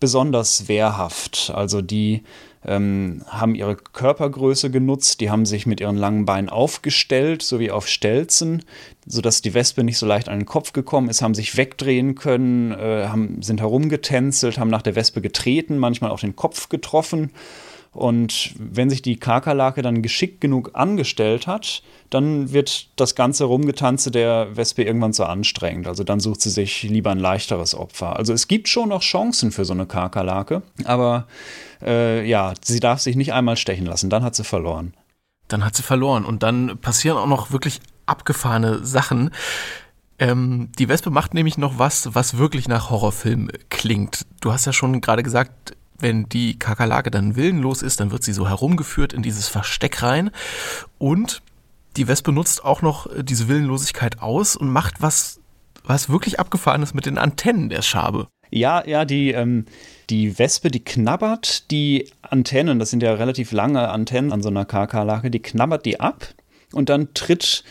besonders 0.00 0.68
wehrhaft. 0.68 1.52
Also 1.54 1.82
die 1.82 2.22
ähm, 2.66 3.22
haben 3.26 3.54
ihre 3.54 3.76
Körpergröße 3.76 4.70
genutzt, 4.70 5.20
die 5.20 5.30
haben 5.30 5.46
sich 5.46 5.64
mit 5.64 5.80
ihren 5.80 5.96
langen 5.96 6.26
Beinen 6.26 6.50
aufgestellt, 6.50 7.42
so 7.42 7.58
wie 7.58 7.70
auf 7.70 7.88
Stelzen, 7.88 8.62
sodass 9.06 9.40
die 9.40 9.54
Wespe 9.54 9.82
nicht 9.82 9.96
so 9.98 10.06
leicht 10.06 10.28
an 10.28 10.40
den 10.40 10.46
Kopf 10.46 10.72
gekommen 10.72 11.08
ist, 11.08 11.22
haben 11.22 11.34
sich 11.34 11.56
wegdrehen 11.56 12.16
können, 12.16 12.72
äh, 12.72 13.06
haben, 13.08 13.40
sind 13.42 13.60
herumgetänzelt, 13.60 14.58
haben 14.58 14.70
nach 14.70 14.82
der 14.82 14.94
Wespe 14.94 15.22
getreten, 15.22 15.78
manchmal 15.78 16.10
auch 16.10 16.20
den 16.20 16.36
Kopf 16.36 16.68
getroffen 16.68 17.30
Und 17.92 18.54
wenn 18.56 18.88
sich 18.88 19.02
die 19.02 19.16
Kakerlake 19.16 19.82
dann 19.82 20.00
geschickt 20.00 20.40
genug 20.40 20.70
angestellt 20.74 21.48
hat, 21.48 21.82
dann 22.08 22.52
wird 22.52 22.88
das 22.96 23.16
ganze 23.16 23.44
Rumgetanze 23.44 24.12
der 24.12 24.56
Wespe 24.56 24.84
irgendwann 24.84 25.12
zu 25.12 25.24
anstrengend. 25.24 25.88
Also 25.88 26.04
dann 26.04 26.20
sucht 26.20 26.40
sie 26.40 26.50
sich 26.50 26.84
lieber 26.84 27.10
ein 27.10 27.18
leichteres 27.18 27.74
Opfer. 27.74 28.16
Also 28.16 28.32
es 28.32 28.46
gibt 28.46 28.68
schon 28.68 28.90
noch 28.90 29.02
Chancen 29.02 29.50
für 29.50 29.64
so 29.64 29.72
eine 29.72 29.86
Kakerlake, 29.86 30.62
aber 30.84 31.26
äh, 31.82 32.24
ja, 32.28 32.54
sie 32.62 32.78
darf 32.78 33.00
sich 33.00 33.16
nicht 33.16 33.32
einmal 33.32 33.56
stechen 33.56 33.86
lassen, 33.86 34.08
dann 34.08 34.22
hat 34.22 34.36
sie 34.36 34.44
verloren. 34.44 34.94
Dann 35.48 35.64
hat 35.64 35.74
sie 35.74 35.82
verloren 35.82 36.24
und 36.24 36.44
dann 36.44 36.78
passieren 36.78 37.18
auch 37.18 37.26
noch 37.26 37.50
wirklich 37.50 37.80
abgefahrene 38.06 38.84
Sachen. 38.84 39.30
Ähm, 40.20 40.70
die 40.78 40.88
Wespe 40.88 41.10
macht 41.10 41.34
nämlich 41.34 41.58
noch 41.58 41.78
was, 41.78 42.14
was 42.14 42.36
wirklich 42.36 42.68
nach 42.68 42.90
Horrorfilm 42.90 43.50
klingt. 43.68 44.26
Du 44.40 44.52
hast 44.52 44.66
ja 44.66 44.72
schon 44.72 45.00
gerade 45.00 45.24
gesagt, 45.24 45.74
wenn 46.02 46.28
die 46.28 46.58
Kakerlake 46.58 47.10
dann 47.10 47.36
willenlos 47.36 47.82
ist, 47.82 48.00
dann 48.00 48.10
wird 48.10 48.22
sie 48.24 48.32
so 48.32 48.48
herumgeführt 48.48 49.12
in 49.12 49.22
dieses 49.22 49.48
Versteck 49.48 50.02
rein. 50.02 50.30
Und 50.98 51.42
die 51.96 52.08
Wespe 52.08 52.32
nutzt 52.32 52.64
auch 52.64 52.82
noch 52.82 53.08
diese 53.22 53.48
Willenlosigkeit 53.48 54.20
aus 54.20 54.56
und 54.56 54.68
macht 54.70 55.02
was, 55.02 55.40
was 55.84 56.08
wirklich 56.08 56.38
abgefahren 56.38 56.82
ist 56.82 56.94
mit 56.94 57.06
den 57.06 57.18
Antennen 57.18 57.68
der 57.68 57.82
Schabe. 57.82 58.28
Ja, 58.50 58.84
ja, 58.86 59.04
die, 59.04 59.30
ähm, 59.30 59.66
die 60.10 60.38
Wespe, 60.38 60.70
die 60.70 60.84
knabbert 60.84 61.70
die 61.70 62.10
Antennen, 62.22 62.78
das 62.78 62.90
sind 62.90 63.02
ja 63.02 63.14
relativ 63.14 63.52
lange 63.52 63.88
Antennen 63.88 64.32
an 64.32 64.42
so 64.42 64.48
einer 64.48 64.64
Kakerlake, 64.64 65.30
die 65.30 65.40
knabbert 65.40 65.86
die 65.86 66.00
ab 66.00 66.34
und 66.72 66.88
dann 66.88 67.14
tritt 67.14 67.62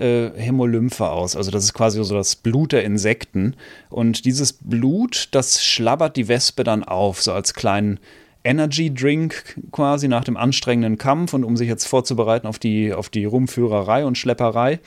äh, 0.00 0.30
Hämolymphe 0.34 1.08
aus. 1.08 1.36
Also 1.36 1.50
das 1.50 1.64
ist 1.64 1.74
quasi 1.74 2.02
so 2.02 2.14
das 2.14 2.36
Blut 2.36 2.72
der 2.72 2.84
Insekten. 2.84 3.54
Und 3.88 4.24
dieses 4.24 4.52
Blut, 4.52 5.28
das 5.32 5.62
schlabbert 5.62 6.16
die 6.16 6.28
Wespe 6.28 6.64
dann 6.64 6.82
auf, 6.84 7.22
so 7.22 7.32
als 7.32 7.54
kleinen 7.54 8.00
Energy 8.42 8.92
Drink 8.92 9.56
quasi 9.70 10.08
nach 10.08 10.24
dem 10.24 10.36
anstrengenden 10.36 10.96
Kampf 10.96 11.34
und 11.34 11.44
um 11.44 11.56
sich 11.56 11.68
jetzt 11.68 11.86
vorzubereiten 11.86 12.46
auf 12.46 12.58
die, 12.58 12.94
auf 12.94 13.10
die 13.10 13.26
Rumführerei 13.26 14.04
und 14.04 14.16
Schlepperei. 14.16 14.80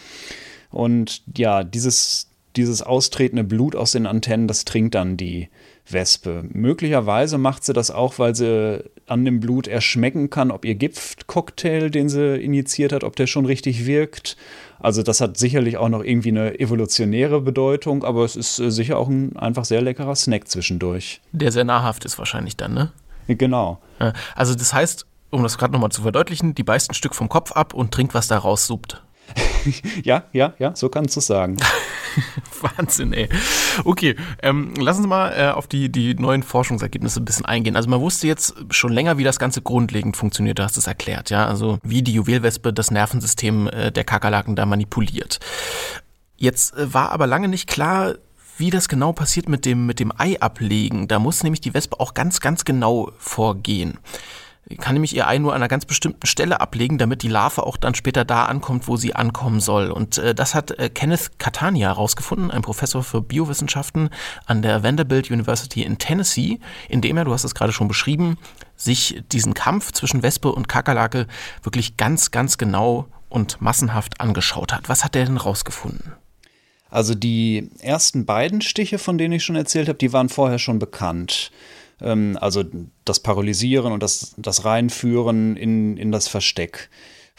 Und 0.71 1.21
ja, 1.37 1.63
dieses, 1.63 2.29
dieses 2.55 2.81
austretende 2.81 3.43
Blut 3.43 3.75
aus 3.75 3.91
den 3.91 4.07
Antennen, 4.07 4.47
das 4.47 4.65
trinkt 4.65 4.95
dann 4.95 5.17
die 5.17 5.49
Wespe. 5.89 6.43
Möglicherweise 6.51 7.37
macht 7.37 7.63
sie 7.63 7.73
das 7.73 7.91
auch, 7.91 8.19
weil 8.19 8.35
sie 8.35 8.83
an 9.07 9.25
dem 9.25 9.39
Blut 9.39 9.67
erschmecken 9.67 10.29
kann, 10.29 10.51
ob 10.51 10.65
ihr 10.65 10.75
Giftcocktail, 10.75 11.89
den 11.89 12.09
sie 12.09 12.37
injiziert 12.37 12.93
hat, 12.93 13.03
ob 13.03 13.15
der 13.15 13.27
schon 13.27 13.45
richtig 13.45 13.85
wirkt. 13.85 14.37
Also 14.79 15.03
das 15.03 15.21
hat 15.21 15.37
sicherlich 15.37 15.77
auch 15.77 15.89
noch 15.89 16.03
irgendwie 16.03 16.29
eine 16.29 16.59
evolutionäre 16.59 17.41
Bedeutung, 17.41 18.03
aber 18.03 18.23
es 18.23 18.35
ist 18.35 18.59
äh, 18.59 18.71
sicher 18.71 18.97
auch 18.97 19.09
ein 19.09 19.35
einfach 19.37 19.65
sehr 19.65 19.81
leckerer 19.81 20.15
Snack 20.15 20.47
zwischendurch. 20.47 21.21
Der 21.31 21.51
sehr 21.51 21.63
nahrhaft 21.63 22.05
ist 22.05 22.17
wahrscheinlich 22.17 22.57
dann, 22.57 22.73
ne? 22.73 22.91
Genau. 23.27 23.79
Also 24.35 24.55
das 24.55 24.73
heißt, 24.73 25.05
um 25.29 25.43
das 25.43 25.57
gerade 25.57 25.73
nochmal 25.73 25.91
zu 25.91 26.01
verdeutlichen, 26.01 26.55
die 26.55 26.63
beißt 26.63 26.91
ein 26.91 26.93
Stück 26.93 27.15
vom 27.15 27.29
Kopf 27.29 27.53
ab 27.53 27.73
und 27.73 27.91
trinkt, 27.91 28.13
was 28.13 28.27
da 28.27 28.37
raussuppt. 28.37 29.01
ja, 30.03 30.23
ja, 30.31 30.53
ja, 30.59 30.75
so 30.75 30.89
kannst 30.89 31.15
du 31.15 31.21
sagen. 31.21 31.57
Wahnsinn, 32.61 33.13
ey. 33.13 33.29
Okay, 33.83 34.15
ähm, 34.41 34.73
lassen 34.75 35.03
Sie 35.03 35.07
mal 35.07 35.31
äh, 35.31 35.51
auf 35.51 35.67
die, 35.67 35.91
die 35.91 36.13
neuen 36.15 36.43
Forschungsergebnisse 36.43 37.21
ein 37.21 37.25
bisschen 37.25 37.45
eingehen. 37.45 37.75
Also 37.75 37.89
man 37.89 38.01
wusste 38.01 38.27
jetzt 38.27 38.55
schon 38.69 38.91
länger, 38.91 39.17
wie 39.17 39.23
das 39.23 39.39
Ganze 39.39 39.61
grundlegend 39.61 40.17
funktioniert, 40.17 40.59
du 40.59 40.63
hast 40.63 40.77
es 40.77 40.87
erklärt, 40.87 41.29
ja. 41.29 41.45
Also 41.47 41.79
wie 41.83 42.01
die 42.01 42.13
Juwelwespe 42.13 42.73
das 42.73 42.91
Nervensystem 42.91 43.67
äh, 43.67 43.91
der 43.91 44.03
Kakerlaken 44.03 44.55
da 44.55 44.65
manipuliert. 44.65 45.39
Jetzt 46.37 46.75
äh, 46.75 46.93
war 46.93 47.11
aber 47.11 47.27
lange 47.27 47.47
nicht 47.47 47.67
klar, 47.67 48.15
wie 48.57 48.69
das 48.69 48.87
genau 48.87 49.13
passiert 49.13 49.49
mit 49.49 49.65
dem, 49.65 49.85
mit 49.87 49.99
dem 49.99 50.11
Ei 50.15 50.39
ablegen. 50.39 51.07
Da 51.07 51.17
muss 51.17 51.43
nämlich 51.43 51.61
die 51.61 51.73
Wespe 51.73 51.99
auch 51.99 52.13
ganz, 52.13 52.39
ganz 52.39 52.65
genau 52.65 53.11
vorgehen 53.17 53.97
kann 54.75 54.93
nämlich 54.93 55.15
ihr 55.15 55.27
Ei 55.27 55.37
nur 55.37 55.53
an 55.53 55.57
einer 55.57 55.67
ganz 55.67 55.85
bestimmten 55.85 56.25
Stelle 56.25 56.61
ablegen, 56.61 56.97
damit 56.97 57.23
die 57.23 57.27
Larve 57.27 57.63
auch 57.65 57.77
dann 57.77 57.95
später 57.95 58.25
da 58.25 58.45
ankommt, 58.45 58.87
wo 58.87 58.97
sie 58.97 59.15
ankommen 59.15 59.59
soll. 59.59 59.91
Und 59.91 60.17
äh, 60.17 60.35
das 60.35 60.55
hat 60.55 60.71
äh, 60.71 60.89
Kenneth 60.89 61.39
Catania 61.39 61.89
herausgefunden, 61.89 62.51
ein 62.51 62.61
Professor 62.61 63.03
für 63.03 63.21
Biowissenschaften 63.21 64.09
an 64.45 64.61
der 64.61 64.83
Vanderbilt 64.83 65.31
University 65.31 65.83
in 65.83 65.97
Tennessee, 65.97 66.59
indem 66.89 67.17
er, 67.17 67.25
du 67.25 67.33
hast 67.33 67.43
es 67.43 67.55
gerade 67.55 67.73
schon 67.73 67.87
beschrieben, 67.87 68.37
sich 68.75 69.23
diesen 69.31 69.53
Kampf 69.53 69.91
zwischen 69.91 70.23
Wespe 70.23 70.51
und 70.51 70.67
Kakerlake 70.67 71.27
wirklich 71.61 71.97
ganz, 71.97 72.31
ganz 72.31 72.57
genau 72.57 73.07
und 73.29 73.61
massenhaft 73.61 74.21
angeschaut 74.21 74.73
hat. 74.73 74.89
Was 74.89 75.03
hat 75.03 75.15
er 75.15 75.25
denn 75.25 75.37
rausgefunden? 75.37 76.13
Also 76.89 77.15
die 77.15 77.71
ersten 77.79 78.25
beiden 78.25 78.61
Stiche, 78.61 78.99
von 78.99 79.17
denen 79.17 79.33
ich 79.33 79.43
schon 79.43 79.55
erzählt 79.55 79.87
habe, 79.87 79.97
die 79.97 80.13
waren 80.13 80.29
vorher 80.29 80.59
schon 80.59 80.77
bekannt. 80.77 81.51
Ähm, 82.03 82.37
also 82.39 82.63
das 83.05 83.19
Paralysieren 83.19 83.91
und 83.91 84.03
das, 84.03 84.35
das 84.37 84.65
Reinführen 84.65 85.55
in, 85.57 85.97
in 85.97 86.11
das 86.11 86.27
Versteck. 86.27 86.89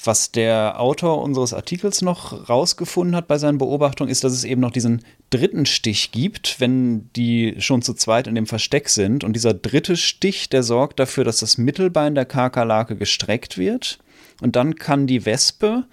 Was 0.02 0.32
der 0.32 0.80
Autor 0.80 1.22
unseres 1.22 1.52
Artikels 1.52 2.02
noch 2.02 2.48
rausgefunden 2.48 3.14
hat 3.14 3.28
bei 3.28 3.38
seinen 3.38 3.58
Beobachtungen, 3.58 4.10
ist, 4.10 4.24
dass 4.24 4.32
es 4.32 4.42
eben 4.42 4.60
noch 4.60 4.72
diesen 4.72 5.04
dritten 5.30 5.66
Stich 5.66 6.10
gibt, 6.10 6.58
wenn 6.58 7.10
die 7.14 7.54
schon 7.58 7.80
zu 7.80 7.94
zweit 7.94 8.26
in 8.26 8.34
dem 8.34 8.46
Versteck 8.46 8.88
sind. 8.88 9.22
Und 9.22 9.34
dieser 9.34 9.54
dritte 9.54 9.96
Stich, 9.96 10.48
der 10.48 10.64
sorgt 10.64 10.98
dafür, 10.98 11.22
dass 11.22 11.38
das 11.38 11.58
Mittelbein 11.58 12.16
der 12.16 12.24
Kakerlake 12.24 12.96
gestreckt 12.96 13.56
wird. 13.56 13.98
Und 14.40 14.56
dann 14.56 14.76
kann 14.76 15.06
die 15.06 15.24
Wespe 15.26 15.84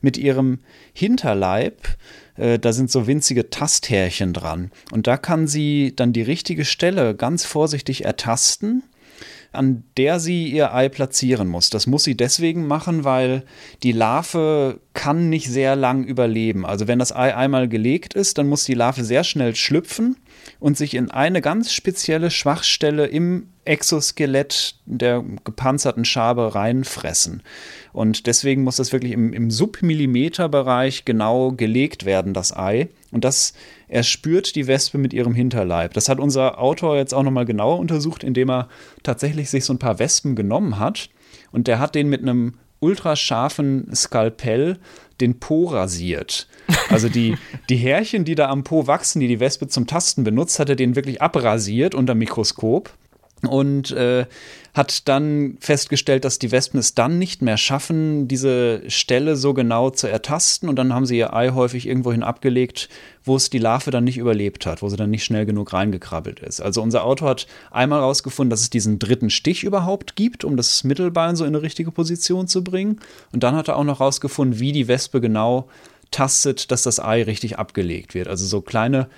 mit 0.00 0.16
ihrem 0.16 0.60
Hinterleib 0.92 1.88
äh, 2.36 2.58
da 2.58 2.72
sind 2.72 2.90
so 2.90 3.06
winzige 3.06 3.50
Tasthärchen 3.50 4.32
dran. 4.32 4.70
Und 4.90 5.06
da 5.06 5.16
kann 5.16 5.46
sie 5.46 5.92
dann 5.94 6.12
die 6.12 6.22
richtige 6.22 6.64
Stelle 6.64 7.14
ganz 7.14 7.44
vorsichtig 7.44 8.04
ertasten 8.04 8.82
an 9.54 9.84
der 9.96 10.20
sie 10.20 10.48
ihr 10.48 10.74
Ei 10.74 10.88
platzieren 10.88 11.48
muss. 11.48 11.70
Das 11.70 11.86
muss 11.86 12.04
sie 12.04 12.16
deswegen 12.16 12.66
machen, 12.66 13.04
weil 13.04 13.44
die 13.82 13.92
Larve 13.92 14.80
kann 14.92 15.28
nicht 15.28 15.48
sehr 15.48 15.76
lang 15.76 16.04
überleben. 16.04 16.66
Also 16.66 16.88
wenn 16.88 16.98
das 16.98 17.14
Ei 17.14 17.36
einmal 17.36 17.68
gelegt 17.68 18.14
ist, 18.14 18.38
dann 18.38 18.48
muss 18.48 18.64
die 18.64 18.74
Larve 18.74 19.04
sehr 19.04 19.22
schnell 19.22 19.54
schlüpfen 19.54 20.16
und 20.60 20.76
sich 20.76 20.94
in 20.94 21.10
eine 21.10 21.40
ganz 21.40 21.72
spezielle 21.72 22.30
Schwachstelle 22.30 23.06
im 23.06 23.48
Exoskelett 23.64 24.76
der 24.84 25.24
gepanzerten 25.44 26.04
Schabe 26.04 26.54
reinfressen. 26.54 27.42
Und 27.92 28.26
deswegen 28.26 28.62
muss 28.62 28.76
das 28.76 28.92
wirklich 28.92 29.12
im, 29.12 29.32
im 29.32 29.50
Submillimeterbereich 29.50 31.04
genau 31.04 31.52
gelegt 31.52 32.04
werden, 32.04 32.34
das 32.34 32.54
Ei. 32.54 32.88
Und 33.10 33.24
das 33.24 33.54
erspürt 33.88 34.54
die 34.56 34.66
Wespe 34.66 34.98
mit 34.98 35.12
ihrem 35.12 35.34
Hinterleib. 35.34 35.94
Das 35.94 36.08
hat 36.08 36.18
unser 36.18 36.58
Autor 36.58 36.96
jetzt 36.96 37.14
auch 37.14 37.22
nochmal 37.22 37.46
genauer 37.46 37.78
untersucht, 37.78 38.24
indem 38.24 38.50
er 38.50 38.68
tatsächlich 39.02 39.50
sich 39.50 39.64
so 39.64 39.72
ein 39.72 39.78
paar 39.78 39.98
Wespen 39.98 40.36
genommen 40.36 40.78
hat. 40.78 41.08
Und 41.52 41.68
der 41.68 41.78
hat 41.78 41.94
den 41.94 42.08
mit 42.08 42.22
einem 42.22 42.54
ultrascharfen 42.80 43.94
Skalpell 43.94 44.78
den 45.20 45.38
Po 45.38 45.66
rasiert. 45.66 46.48
Also 46.88 47.08
die, 47.08 47.36
die 47.68 47.76
Härchen, 47.76 48.24
die 48.24 48.34
da 48.34 48.48
am 48.48 48.64
Po 48.64 48.86
wachsen, 48.86 49.20
die 49.20 49.28
die 49.28 49.40
Wespe 49.40 49.68
zum 49.68 49.86
Tasten 49.86 50.24
benutzt, 50.24 50.58
hat 50.58 50.68
er 50.68 50.76
den 50.76 50.96
wirklich 50.96 51.22
abrasiert 51.22 51.94
unter 51.94 52.14
Mikroskop 52.14 52.92
und 53.46 53.90
äh, 53.92 54.26
hat 54.74 55.08
dann 55.08 55.56
festgestellt, 55.60 56.24
dass 56.24 56.40
die 56.40 56.50
Wespen 56.50 56.80
es 56.80 56.94
dann 56.94 57.18
nicht 57.18 57.42
mehr 57.42 57.56
schaffen, 57.56 58.26
diese 58.26 58.82
Stelle 58.88 59.36
so 59.36 59.54
genau 59.54 59.90
zu 59.90 60.08
ertasten 60.08 60.68
und 60.68 60.76
dann 60.76 60.92
haben 60.92 61.06
sie 61.06 61.16
ihr 61.16 61.32
Ei 61.32 61.50
häufig 61.50 61.86
irgendwohin 61.86 62.24
abgelegt, 62.24 62.88
wo 63.22 63.36
es 63.36 63.50
die 63.50 63.58
Larve 63.58 63.92
dann 63.92 64.02
nicht 64.02 64.18
überlebt 64.18 64.66
hat, 64.66 64.82
wo 64.82 64.88
sie 64.88 64.96
dann 64.96 65.10
nicht 65.10 65.24
schnell 65.24 65.46
genug 65.46 65.72
reingekrabbelt 65.72 66.40
ist. 66.40 66.60
Also 66.60 66.82
unser 66.82 67.04
Autor 67.04 67.30
hat 67.30 67.46
einmal 67.70 68.00
herausgefunden, 68.00 68.50
dass 68.50 68.62
es 68.62 68.70
diesen 68.70 68.98
dritten 68.98 69.30
Stich 69.30 69.62
überhaupt 69.62 70.16
gibt, 70.16 70.44
um 70.44 70.56
das 70.56 70.82
Mittelbein 70.82 71.36
so 71.36 71.44
in 71.44 71.54
eine 71.54 71.62
richtige 71.62 71.92
Position 71.92 72.48
zu 72.48 72.64
bringen 72.64 72.98
und 73.32 73.44
dann 73.44 73.54
hat 73.54 73.68
er 73.68 73.76
auch 73.76 73.84
noch 73.84 74.00
herausgefunden, 74.00 74.58
wie 74.58 74.72
die 74.72 74.88
Wespe 74.88 75.20
genau 75.20 75.68
tastet, 76.10 76.70
dass 76.72 76.82
das 76.82 76.98
Ei 76.98 77.22
richtig 77.22 77.58
abgelegt 77.58 78.14
wird. 78.14 78.26
Also 78.28 78.44
so 78.44 78.60
kleine 78.60 79.08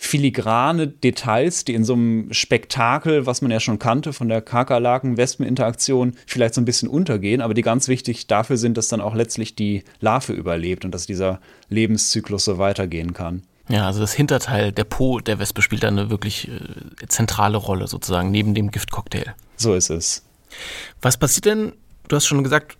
filigrane 0.00 0.86
Details, 0.86 1.64
die 1.64 1.74
in 1.74 1.84
so 1.84 1.94
einem 1.94 2.32
Spektakel, 2.32 3.26
was 3.26 3.42
man 3.42 3.50
ja 3.50 3.58
schon 3.58 3.80
kannte 3.80 4.12
von 4.12 4.28
der 4.28 4.40
Kakerlaken-Wespen-Interaktion, 4.40 6.14
vielleicht 6.24 6.54
so 6.54 6.60
ein 6.60 6.64
bisschen 6.64 6.88
untergehen, 6.88 7.40
aber 7.40 7.52
die 7.52 7.62
ganz 7.62 7.88
wichtig 7.88 8.28
dafür 8.28 8.56
sind, 8.56 8.76
dass 8.78 8.86
dann 8.86 9.00
auch 9.00 9.16
letztlich 9.16 9.56
die 9.56 9.82
Larve 10.00 10.32
überlebt 10.32 10.84
und 10.84 10.92
dass 10.92 11.06
dieser 11.06 11.40
Lebenszyklus 11.68 12.44
so 12.44 12.58
weitergehen 12.58 13.12
kann. 13.12 13.42
Ja, 13.68 13.86
also 13.86 13.98
das 14.00 14.14
Hinterteil, 14.14 14.70
der 14.70 14.84
Po 14.84 15.18
der 15.18 15.40
Wespe 15.40 15.62
spielt 15.62 15.82
da 15.82 15.88
eine 15.88 16.10
wirklich 16.10 16.48
äh, 16.48 17.06
zentrale 17.08 17.58
Rolle 17.58 17.88
sozusagen, 17.88 18.30
neben 18.30 18.54
dem 18.54 18.70
Giftcocktail. 18.70 19.34
So 19.56 19.74
ist 19.74 19.90
es. 19.90 20.24
Was 21.02 21.16
passiert 21.16 21.46
denn, 21.46 21.72
du 22.06 22.14
hast 22.14 22.26
schon 22.26 22.44
gesagt, 22.44 22.78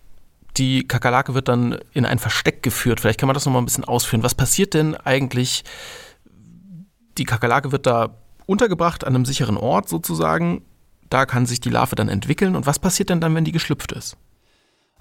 die 0.55 0.87
Kakerlake 0.87 1.33
wird 1.33 1.49
dann 1.49 1.79
in 1.93 2.05
ein 2.05 2.17
Versteck 2.17 2.63
geführt. 2.63 2.99
Vielleicht 3.01 3.19
kann 3.19 3.27
man 3.27 3.33
das 3.33 3.45
nochmal 3.45 3.61
ein 3.61 3.65
bisschen 3.65 3.83
ausführen. 3.83 4.23
Was 4.23 4.35
passiert 4.35 4.73
denn 4.73 4.95
eigentlich, 4.95 5.63
die 7.19 7.25
Kakerlake 7.25 7.71
wird 7.71 7.85
da 7.85 8.15
untergebracht 8.45 9.05
an 9.05 9.13
einem 9.13 9.25
sicheren 9.25 9.57
Ort 9.57 9.87
sozusagen. 9.89 10.63
Da 11.09 11.25
kann 11.25 11.45
sich 11.45 11.59
die 11.59 11.69
Larve 11.69 11.95
dann 11.95 12.09
entwickeln. 12.09 12.55
Und 12.55 12.65
was 12.65 12.79
passiert 12.79 13.09
denn 13.09 13.21
dann, 13.21 13.35
wenn 13.35 13.45
die 13.45 13.51
geschlüpft 13.51 13.91
ist? 13.91 14.17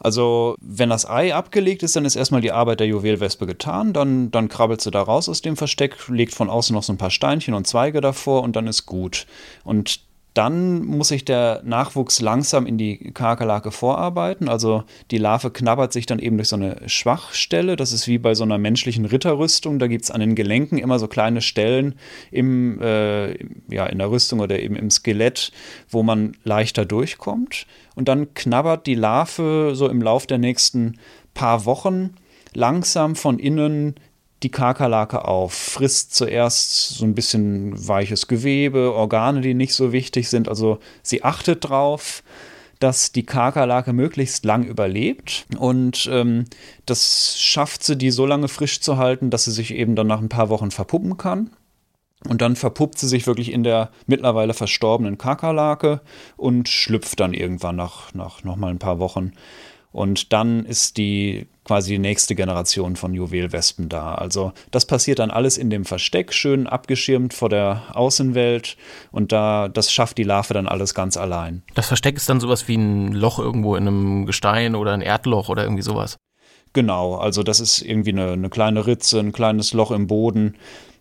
Also, 0.01 0.55
wenn 0.61 0.91
das 0.91 1.09
Ei 1.09 1.35
abgelegt 1.35 1.83
ist, 1.83 1.97
dann 1.97 2.05
ist 2.05 2.15
erstmal 2.15 2.41
die 2.41 2.53
Arbeit 2.53 2.81
der 2.81 2.87
Juwelwespe 2.87 3.47
getan. 3.47 3.93
Dann, 3.93 4.31
dann 4.31 4.49
krabbelt 4.49 4.81
sie 4.81 4.93
da 4.93 5.03
raus 5.03 5.29
aus 5.29 5.43
dem 5.43 5.57
Versteck, 5.57 6.09
legt 6.09 6.35
von 6.35 6.51
außen 6.51 6.73
noch 6.75 6.85
so 6.85 6.93
ein 6.93 6.99
paar 6.99 7.11
Steinchen 7.11 7.55
und 7.55 7.67
Zweige 7.67 8.01
davor 8.01 8.43
und 8.43 8.55
dann 8.55 8.69
ist 8.69 8.87
gut. 8.87 9.27
Und 9.65 10.01
dann 10.35 10.85
muss 10.85 11.09
sich 11.09 11.25
der 11.25 11.63
Nachwuchs 11.65 12.21
langsam 12.21 12.67
in 12.67 12.79
die 12.79 13.13
Kakerlake 13.13 13.71
vorarbeiten. 13.73 14.49
Also 14.49 14.85
die 15.11 15.19
Larve 15.19 15.51
knabbert 15.51 15.93
sich 15.93 16.07
dann 16.07 16.19
eben 16.19 16.37
durch 16.37 16.49
so 16.49 16.57
eine 16.57 16.77
Schwachstelle. 16.87 17.77
Das 17.77 17.93
ist 17.93 18.07
wie 18.07 18.19
bei 18.19 18.35
so 18.35 18.45
einer 18.45 18.59
menschlichen 18.59 19.05
Ritterrüstung. 19.05 19.79
Da 19.79 19.89
gibt 19.89 20.05
es 20.05 20.11
an 20.11 20.21
den 20.21 20.35
Gelenken 20.35 20.79
immer 20.79 20.99
so 20.99 21.09
kleine 21.09 21.41
Stellen 21.41 21.95
im, 22.31 22.81
äh, 22.81 23.33
ja, 23.69 23.87
in 23.87 23.99
der 23.99 24.11
Rüstung 24.11 24.41
oder 24.41 24.61
eben 24.61 24.77
im 24.77 24.91
Skelett, 24.91 25.51
wo 25.89 26.03
man 26.03 26.37
leichter 26.45 26.85
durchkommt. 26.85 27.67
Und 27.97 28.09
dann 28.09 28.33
knabbert 28.35 28.87
die 28.87 28.95
Larve 28.95 29.73
so 29.75 29.89
im 29.89 30.03
Lauf 30.03 30.27
der 30.27 30.39
nächsten 30.39 30.99
paar 31.35 31.65
Wochen 31.65 32.15
langsam 32.55 33.17
von 33.17 33.39
innen 33.39 33.95
die 34.43 34.51
Kakerlake 34.51 35.25
auf, 35.25 35.53
frisst 35.53 36.15
zuerst 36.15 36.91
so 36.91 37.05
ein 37.05 37.15
bisschen 37.15 37.89
weiches 37.89 38.29
Gewebe, 38.29 38.95
Organe, 38.95 39.41
die 39.41 39.55
nicht 39.55 39.75
so 39.75 39.93
wichtig 39.93 40.29
sind. 40.29 40.49
Also 40.49 40.79
sie 41.03 41.25
achtet 41.25 41.69
drauf, 41.69 42.23
dass 42.79 43.11
die 43.11 43.27
Kakerlake 43.27 43.93
möglichst 43.93 44.45
lang 44.45 44.65
überlebt 44.65 45.47
und 45.59 46.09
ähm, 46.13 46.45
das 46.87 47.39
schafft 47.39 47.83
sie, 47.83 47.97
die 47.97 48.13
so 48.13 48.25
lange 48.25 48.49
frisch 48.49 48.81
zu 48.81 48.97
halten, 48.97 49.31
dass 49.31 49.45
sie 49.45 49.53
sich 49.53 49.75
eben 49.75 49.97
dann 49.97 50.07
nach 50.07 50.21
ein 50.21 50.29
paar 50.29 50.49
Wochen 50.49 50.71
verpuppen 50.71 51.17
kann. 51.17 51.51
Und 52.29 52.43
dann 52.43 52.57
verpuppt 52.57 52.99
sie 52.99 53.07
sich 53.07 53.29
wirklich 53.29 53.53
in 53.53 53.63
der 53.63 53.91
mittlerweile 54.07 54.53
verstorbenen 54.53 55.19
Kakerlake 55.19 56.01
und 56.37 56.69
schlüpft 56.69 57.21
dann 57.21 57.33
irgendwann 57.33 57.77
nach, 57.77 58.13
nach 58.13 58.43
nochmal 58.43 58.71
ein 58.71 58.81
paar 58.81 58.99
Wochen. 58.99 59.33
Und 59.93 60.33
dann 60.33 60.65
ist 60.67 60.97
die 60.97 61.47
quasi 61.69 61.93
die 61.93 61.99
nächste 61.99 62.35
Generation 62.35 62.97
von 62.97 63.13
Juwelwespen 63.13 63.91
da. 63.91 64.15
Also 64.15 64.53
das 64.71 64.87
passiert 64.87 65.19
dann 65.19 65.31
alles 65.31 65.59
in 65.59 65.69
dem 65.69 65.85
Versteck, 65.85 66.33
schön 66.33 66.67
abgeschirmt 66.67 67.35
vor 67.35 67.51
der 67.51 67.83
Außenwelt 67.93 68.79
und 69.13 69.33
da 69.33 69.69
das 69.69 69.93
schafft 69.93 70.17
die 70.17 70.23
Larve 70.23 70.55
dann 70.55 70.67
alles 70.67 70.95
ganz 70.95 71.19
allein. 71.19 71.63
Das 71.75 71.87
Versteck 71.87 72.17
ist 72.17 72.27
dann 72.31 72.41
sowas 72.41 72.69
wie 72.69 72.77
ein 72.77 73.13
Loch 73.13 73.39
irgendwo 73.39 73.77
in 73.77 73.87
einem 73.87 74.25
Gestein 74.25 74.75
oder 74.75 74.95
ein 74.95 75.03
Erdloch 75.03 75.51
oder 75.51 75.63
irgendwie 75.63 75.83
sowas. 75.83 76.17
Genau, 76.73 77.17
also 77.17 77.43
das 77.43 77.61
ist 77.61 77.83
irgendwie 77.83 78.13
eine, 78.13 78.33
eine 78.33 78.49
kleine 78.49 78.87
Ritze, 78.87 79.19
ein 79.19 79.33
kleines 79.33 79.75
Loch 79.75 79.91
im 79.91 80.07
Boden, 80.07 80.55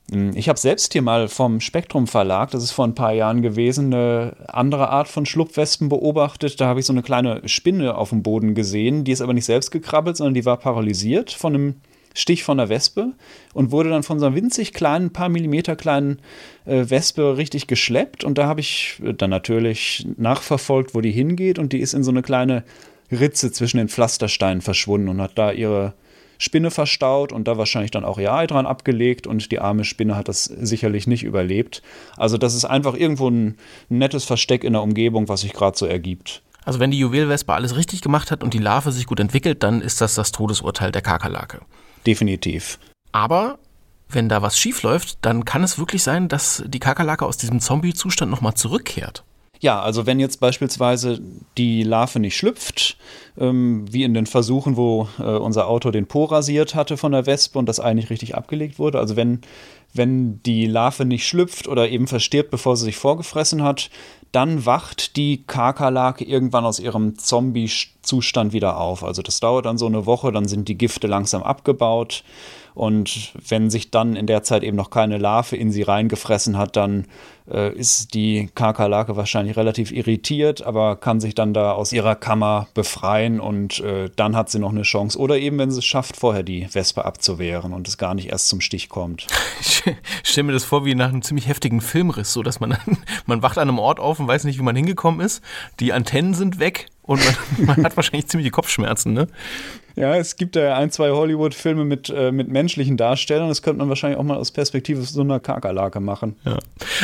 ich 0.10 0.48
habe 0.48 0.58
selbst 0.58 0.94
hier 0.94 1.02
mal 1.02 1.28
vom 1.28 1.60
Spektrum 1.60 2.08
Verlag, 2.08 2.52
das 2.52 2.64
ist 2.64 2.72
vor 2.72 2.86
ein 2.86 2.96
paar 2.96 3.12
Jahren 3.12 3.42
gewesen, 3.42 3.94
eine 3.94 4.38
andere 4.48 4.90
Art 4.90 5.10
von 5.10 5.26
Schlupfwespen 5.26 5.90
beobachtet. 5.90 6.62
Da 6.62 6.68
habe 6.68 6.80
ich 6.80 6.86
so 6.86 6.94
eine 6.94 7.04
kleine 7.04 7.42
Spinne 7.46 7.96
auf 7.96 8.12
dem 8.12 8.24
Boden 8.24 8.56
gesehen, 8.56 9.04
die 9.04 9.12
ist 9.12 9.22
aber 9.22 9.34
nicht 9.34 9.46
selbst 9.46 9.70
gekrabbelt, 9.72 10.16
sondern 10.16 10.34
die 10.34 10.46
war 10.46 10.58
paralysiert 10.58 11.32
von 11.32 11.54
einem 11.54 11.76
Stich 12.14 12.44
von 12.44 12.58
der 12.58 12.70
Wespe 12.70 13.12
und 13.54 13.72
wurde 13.72 13.90
dann 13.90 14.02
von 14.02 14.18
so 14.18 14.26
einer 14.26 14.36
winzig 14.36 14.74
kleinen, 14.74 15.12
paar 15.12 15.30
Millimeter 15.30 15.76
kleinen 15.76 16.20
äh, 16.66 16.90
Wespe 16.90 17.38
richtig 17.38 17.68
geschleppt. 17.68 18.24
Und 18.24 18.40
da 18.40 18.48
habe 18.48 18.60
ich 18.60 19.00
dann 19.18 19.30
natürlich 19.30 20.08
nachverfolgt, 20.18 20.96
wo 20.96 21.02
die 21.02 21.12
hingeht. 21.12 21.60
Und 21.60 21.74
die 21.74 21.80
ist 21.80 21.94
in 21.94 22.04
so 22.04 22.10
eine 22.10 22.24
kleine 22.24 22.64
Ritze 23.12 23.52
zwischen 23.52 23.78
den 23.78 23.88
Pflastersteinen 23.88 24.62
verschwunden 24.62 25.10
und 25.10 25.22
hat 25.22 25.38
da 25.38 25.52
ihre 25.52 25.94
Spinne 26.38 26.72
verstaut 26.72 27.32
und 27.32 27.48
da 27.48 27.58
wahrscheinlich 27.58 27.92
dann 27.92 28.06
auch 28.06 28.18
ihr 28.18 28.34
Ei 28.34 28.48
dran 28.48 28.66
abgelegt 28.66 29.28
und 29.28 29.52
die 29.52 29.60
arme 29.60 29.84
Spinne 29.84 30.16
hat 30.16 30.28
das 30.28 30.46
sicherlich 30.46 31.08
nicht 31.08 31.24
überlebt. 31.24 31.82
Also 32.16 32.38
das 32.38 32.54
ist 32.54 32.66
einfach 32.66 32.96
irgendwo 32.96 33.30
ein 33.30 33.58
nettes 33.90 34.24
Versteck 34.24 34.64
in 34.64 34.74
der 34.74 34.82
Umgebung, 34.82 35.28
was 35.28 35.42
sich 35.42 35.54
gerade 35.54 35.78
so 35.78 35.86
ergibt. 35.86 36.42
Also 36.66 36.80
wenn 36.80 36.92
die 36.92 37.00
Juwelwespe 37.00 37.54
alles 37.54 37.78
richtig 37.78 38.02
gemacht 38.02 38.30
hat 38.30 38.44
und 38.44 38.54
die 38.54 38.60
Larve 38.60 38.92
sich 38.92 39.06
gut 39.06 39.20
entwickelt, 39.20 39.64
dann 39.64 39.82
ist 39.82 40.02
das 40.02 40.16
das 40.16 40.34
Todesurteil 40.34 40.92
der 40.92 41.02
Kakerlake. 41.02 41.62
Definitiv. 42.06 42.78
Aber 43.14 43.58
wenn 44.10 44.30
da 44.30 44.42
was 44.42 44.60
schief 44.60 44.84
läuft, 44.84 45.20
dann 45.22 45.46
kann 45.46 45.64
es 45.64 45.80
wirklich 45.80 46.04
sein, 46.04 46.28
dass 46.28 46.64
die 46.68 46.80
Kakerlake 46.80 47.26
aus 47.26 47.38
diesem 47.38 47.60
Zombie-Zustand 47.60 48.30
nochmal 48.30 48.56
zurückkehrt. 48.56 49.24
Ja, 49.60 49.82
also 49.82 50.06
wenn 50.06 50.20
jetzt 50.20 50.40
beispielsweise 50.40 51.20
die 51.58 51.84
Larve 51.84 52.20
nicht 52.20 52.38
schlüpft, 52.38 52.98
ähm, 53.38 53.86
wie 53.90 54.04
in 54.04 54.14
den 54.14 54.26
Versuchen, 54.26 54.78
wo 54.78 55.08
äh, 55.20 55.24
unser 55.24 55.68
Autor 55.68 55.92
den 55.92 56.08
Po 56.08 56.26
rasiert 56.26 56.76
hatte 56.76 56.98
von 56.98 57.12
der 57.12 57.26
Wespe 57.26 57.58
und 57.58 57.68
das 57.68 57.80
eigentlich 57.80 58.10
richtig 58.10 58.36
abgelegt 58.36 58.78
wurde, 58.80 59.00
also 59.00 59.16
wenn, 59.16 59.42
wenn 59.94 60.42
die 60.44 60.68
Larve 60.68 61.06
nicht 61.06 61.28
schlüpft 61.28 61.68
oder 61.68 61.90
eben 61.90 62.08
verstirbt, 62.08 62.52
bevor 62.52 62.78
sie 62.78 62.86
sich 62.86 62.98
vorgefressen 62.98 63.64
hat, 63.64 63.90
dann 64.32 64.66
wacht 64.66 65.16
die 65.16 65.44
Kakerlake 65.48 66.24
irgendwann 66.24 66.66
aus 66.66 66.80
ihrem 66.80 67.18
Zombie-Zustand 67.18 68.52
wieder 68.54 68.78
auf. 68.78 69.04
Also 69.04 69.22
das 69.22 69.40
dauert 69.40 69.66
dann 69.66 69.78
so 69.78 69.86
eine 69.86 70.06
Woche, 70.06 70.32
dann 70.32 70.48
sind 70.48 70.68
die 70.68 70.78
Gifte 70.78 71.08
langsam 71.08 71.44
abgebaut 71.44 72.24
und 72.78 73.34
wenn 73.50 73.72
sich 73.72 73.90
dann 73.90 74.16
in 74.16 74.28
der 74.28 74.44
Zeit 74.44 74.62
eben 74.62 74.78
noch 74.78 74.92
keine 74.92 75.18
Larve 75.18 75.56
in 75.56 75.72
sie 75.72 75.82
reingefressen 75.82 76.60
hat, 76.60 76.76
dann 76.76 77.08
äh, 77.52 77.74
ist 77.74 78.14
die 78.14 78.50
Kakerlake 78.54 79.16
wahrscheinlich 79.16 79.58
relativ 79.58 79.92
irritiert, 79.92 80.62
aber 80.62 80.96
kann 80.96 81.20
sich 81.20 81.36
dann 81.36 81.54
da 81.54 81.72
aus 81.72 81.94
ihrer 81.94 82.16
Kammer 82.16 82.68
befreien 82.74 83.40
und 83.40 83.80
äh, 83.80 84.10
dann 84.16 84.36
hat 84.36 84.50
sie 84.50 84.60
noch 84.60 84.72
eine 84.72 84.84
Chance. 84.84 85.18
Oder 85.18 85.38
eben, 85.38 85.58
wenn 85.58 85.72
sie 85.72 85.80
es 85.80 85.86
schafft, 85.86 86.18
vorher 86.18 86.44
die 86.44 86.68
Wespe 86.74 87.06
abzuwehren 87.06 87.74
und 87.74 87.88
es 87.88 87.98
gar 87.98 88.14
nicht 88.14 88.30
erst 88.30 88.50
zum 88.50 88.62
Stich 88.62 88.90
kommt. 88.90 89.28
Ich 89.60 89.84
stelle 90.24 90.48
mir 90.48 90.54
das 90.54 90.66
vor 90.66 90.86
wie 90.86 90.96
nach 90.96 91.10
einem 91.10 91.22
ziemlich 91.22 91.48
heftigen 91.48 91.82
Filmriss, 91.82 92.34
so 92.34 92.44
dass 92.44 92.60
man 92.60 92.78
man 93.26 93.42
wacht 93.42 93.58
an 93.58 93.70
einem 93.70 93.80
Ort 93.80 94.00
auf 94.00 94.20
und 94.20 94.28
weiß 94.28 94.44
nicht, 94.44 94.60
wie 94.60 94.64
man 94.64 94.76
hingekommen 94.76 95.22
ist. 95.22 95.42
Die 95.80 95.94
Antennen 95.94 96.34
sind 96.34 96.60
weg 96.60 96.88
und 97.04 97.24
man, 97.24 97.66
man 97.78 97.86
hat 97.86 97.96
wahrscheinlich 97.96 98.28
ziemliche 98.28 98.52
Kopfschmerzen, 98.52 99.14
ne? 99.14 99.28
Ja, 99.98 100.16
es 100.16 100.36
gibt 100.36 100.56
ja 100.56 100.78
ein, 100.78 100.92
zwei 100.92 101.10
Hollywood-Filme 101.10 101.84
mit, 101.84 102.12
äh, 102.12 102.32
mit 102.32 102.50
menschlichen 102.50 102.98
Darstellern. 102.98 103.50
Das 103.50 103.64
könnte 103.64 103.80
man 103.80 103.90
wahrscheinlich 103.90 104.20
auch 104.20 104.24
mal 104.24 104.38
aus 104.38 104.52
Perspektive 104.52 105.02
so 105.02 105.22
einer 105.22 105.40
Kakerlake 105.40 106.00
machen. 106.00 106.36
Ja. 106.46 106.60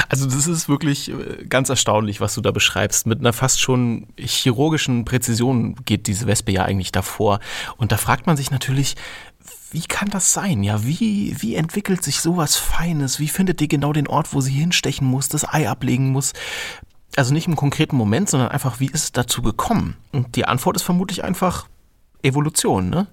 Also, 0.09 0.29
das 0.35 0.47
ist 0.47 0.69
wirklich 0.69 1.09
äh, 1.09 1.45
ganz 1.47 1.69
erstaunlich, 1.69 2.21
was 2.21 2.35
du 2.35 2.41
da 2.41 2.51
beschreibst. 2.51 3.07
Mit 3.07 3.19
einer 3.19 3.33
fast 3.33 3.61
schon 3.61 4.07
chirurgischen 4.17 5.05
Präzision 5.05 5.75
geht 5.85 6.07
diese 6.07 6.27
Wespe 6.27 6.51
ja 6.51 6.63
eigentlich 6.63 6.91
davor. 6.91 7.39
Und 7.77 7.91
da 7.91 7.97
fragt 7.97 8.27
man 8.27 8.37
sich 8.37 8.51
natürlich, 8.51 8.95
wie 9.71 9.81
kann 9.81 10.09
das 10.09 10.33
sein? 10.33 10.63
Ja, 10.63 10.85
wie, 10.85 11.35
wie 11.39 11.55
entwickelt 11.55 12.03
sich 12.03 12.21
sowas 12.21 12.55
Feines? 12.55 13.19
Wie 13.19 13.27
findet 13.27 13.59
die 13.59 13.67
genau 13.67 13.91
den 13.91 14.07
Ort, 14.07 14.33
wo 14.33 14.41
sie 14.41 14.51
hinstechen 14.51 15.07
muss, 15.07 15.29
das 15.29 15.51
Ei 15.51 15.67
ablegen 15.67 16.11
muss? 16.11 16.33
Also 17.15 17.33
nicht 17.33 17.47
im 17.47 17.55
konkreten 17.55 17.95
Moment, 17.95 18.29
sondern 18.29 18.49
einfach, 18.49 18.79
wie 18.79 18.87
ist 18.87 19.03
es 19.03 19.11
dazu 19.11 19.41
gekommen? 19.41 19.97
Und 20.11 20.35
die 20.35 20.45
Antwort 20.45 20.75
ist 20.75 20.83
vermutlich 20.83 21.23
einfach 21.23 21.67
Evolution, 22.21 22.89
ne? 22.89 23.07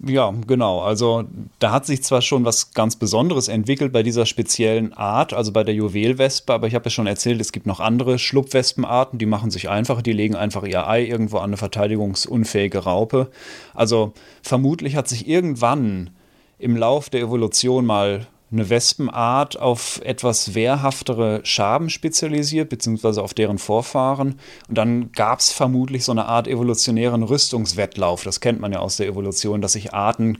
Ja, 0.00 0.34
genau. 0.46 0.80
Also 0.80 1.24
da 1.60 1.70
hat 1.70 1.86
sich 1.86 2.02
zwar 2.02 2.20
schon 2.20 2.44
was 2.44 2.74
ganz 2.74 2.96
Besonderes 2.96 3.48
entwickelt 3.48 3.92
bei 3.92 4.02
dieser 4.02 4.26
speziellen 4.26 4.92
Art, 4.92 5.32
also 5.32 5.52
bei 5.52 5.64
der 5.64 5.74
Juwelwespe, 5.74 6.52
aber 6.52 6.66
ich 6.66 6.74
habe 6.74 6.86
ja 6.86 6.90
schon 6.90 7.06
erzählt, 7.06 7.40
es 7.40 7.52
gibt 7.52 7.66
noch 7.66 7.80
andere 7.80 8.18
Schlupfwespenarten, 8.18 9.18
die 9.18 9.26
machen 9.26 9.50
sich 9.50 9.68
einfach, 9.68 10.02
die 10.02 10.12
legen 10.12 10.34
einfach 10.34 10.64
ihr 10.64 10.86
Ei 10.88 11.04
irgendwo 11.06 11.38
an 11.38 11.44
eine 11.44 11.56
verteidigungsunfähige 11.56 12.78
Raupe. 12.78 13.30
Also 13.72 14.12
vermutlich 14.42 14.96
hat 14.96 15.08
sich 15.08 15.28
irgendwann 15.28 16.10
im 16.58 16.76
Lauf 16.76 17.08
der 17.08 17.20
Evolution 17.20 17.86
mal 17.86 18.26
eine 18.52 18.70
Wespenart 18.70 19.58
auf 19.58 20.00
etwas 20.04 20.54
wehrhaftere 20.54 21.40
Schaben 21.44 21.90
spezialisiert, 21.90 22.68
beziehungsweise 22.68 23.22
auf 23.22 23.34
deren 23.34 23.58
Vorfahren. 23.58 24.38
Und 24.68 24.78
dann 24.78 25.12
gab 25.12 25.40
es 25.40 25.50
vermutlich 25.50 26.04
so 26.04 26.12
eine 26.12 26.26
Art 26.26 26.46
evolutionären 26.46 27.22
Rüstungswettlauf. 27.22 28.22
Das 28.22 28.40
kennt 28.40 28.60
man 28.60 28.72
ja 28.72 28.78
aus 28.78 28.96
der 28.96 29.08
Evolution, 29.08 29.60
dass 29.60 29.72
sich 29.72 29.92
Arten 29.92 30.38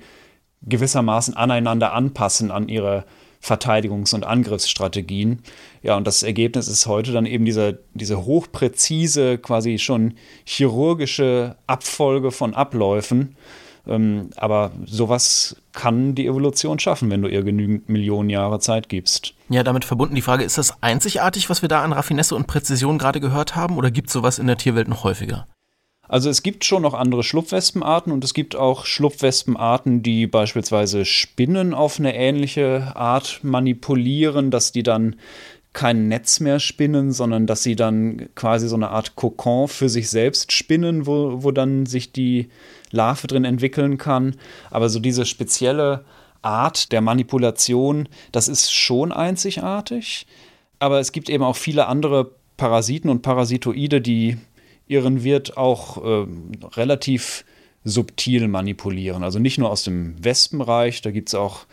gewissermaßen 0.63 1.37
aneinander 1.37 1.93
anpassen 1.93 2.51
an 2.51 2.69
ihre 2.69 3.05
Verteidigungs- 3.45 4.15
und 4.15 4.25
Angriffsstrategien. 4.25 5.43
Ja, 5.83 5.97
und 5.97 6.07
das 6.07 6.23
Ergebnis 6.23 6.67
ist 6.67 6.87
heute 6.87 7.13
dann 7.13 7.27
eben 7.27 7.45
diese, 7.45 7.81
diese 7.93 8.25
hochpräzise, 8.25 9.37
quasi 9.39 9.79
schon 9.79 10.15
chirurgische 10.45 11.57
Abfolge 11.67 12.31
von 12.31 12.55
Abläufen, 12.55 13.37
ähm, 13.87 14.31
aber 14.37 14.73
sowas 14.87 15.57
kann 15.73 16.15
die 16.15 16.27
Evolution 16.27 16.79
schaffen, 16.79 17.11
wenn 17.11 17.23
du 17.23 17.29
ihr 17.29 17.43
genügend 17.43 17.89
Millionen 17.89 18.31
Jahre 18.31 18.61
Zeit 18.61 18.89
gibst. 18.89 19.35
Ja, 19.49 19.63
damit 19.63 19.85
verbunden 19.85 20.15
die 20.15 20.23
Frage, 20.23 20.45
ist 20.45 20.59
das 20.59 20.83
einzigartig, 20.83 21.51
was 21.51 21.63
wir 21.63 21.69
da 21.69 21.83
an 21.83 21.93
Raffinesse 21.93 22.35
und 22.35 22.47
Präzision 22.47 22.99
gerade 22.99 23.21
gehört 23.21 23.57
haben, 23.57 23.77
oder 23.77 23.91
gibt 23.91 24.09
es 24.09 24.13
sowas 24.13 24.39
in 24.39 24.47
der 24.47 24.57
Tierwelt 24.57 24.89
noch 24.89 25.05
häufiger? 25.05 25.47
Also 26.07 26.29
es 26.29 26.43
gibt 26.43 26.65
schon 26.65 26.83
noch 26.83 26.95
andere 26.95 27.23
Schlupfwespenarten 27.23 28.13
und 28.13 28.25
es 28.25 28.35
gibt 28.35 28.57
auch 28.57 28.85
Schlupfwespenarten, 28.85 30.03
die 30.03 30.27
beispielsweise 30.27 31.05
Spinnen 31.05 31.73
auf 31.73 31.99
eine 31.99 32.15
ähnliche 32.15 32.93
Art 32.95 33.41
manipulieren, 33.43 34.51
dass 34.51 34.71
die 34.71 34.83
dann 34.83 35.17
kein 35.75 36.09
Netz 36.09 36.41
mehr 36.41 36.61
spinnen, 36.61 37.13
sondern 37.13 37.47
dass 37.47 37.63
sie 37.63 37.77
dann 37.77 38.29
quasi 38.37 38.69
so 38.69 38.77
eine 38.77 38.91
Art 38.91 39.17
Kokon 39.17 39.69
für 39.69 39.89
sich 39.89 40.09
selbst 40.09 40.53
spinnen, 40.53 41.07
wo, 41.07 41.43
wo 41.43 41.51
dann 41.51 41.85
sich 41.85 42.13
die 42.13 42.49
Larve 42.91 43.27
drin 43.27 43.45
entwickeln 43.45 43.99
kann. 43.99 44.37
Aber 44.71 44.89
so 44.89 45.01
diese 45.01 45.27
spezielle 45.27 46.05
Art 46.43 46.93
der 46.93 47.01
Manipulation, 47.01 48.09
das 48.31 48.49
ist 48.49 48.73
schon 48.73 49.13
einzigartig. 49.13 50.27
Aber 50.79 51.01
es 51.01 51.11
gibt 51.11 51.29
eben 51.29 51.43
auch 51.43 51.57
viele 51.57 51.89
andere 51.89 52.31
Parasiten 52.57 53.11
und 53.11 53.23
Parasitoide, 53.23 54.01
die 54.01 54.39
ihren 54.87 55.25
Wirt 55.25 55.57
auch 55.57 56.05
äh, 56.05 56.27
relativ 56.77 57.45
subtil 57.83 58.47
manipulieren. 58.47 59.25
Also 59.25 59.41
nicht 59.41 59.59
nur 59.59 59.71
aus 59.71 59.83
dem 59.83 60.23
Wespenreich, 60.23 61.03
da 61.03 61.11
gibt 61.11 61.31
es 61.31 61.35
auch 61.35 61.67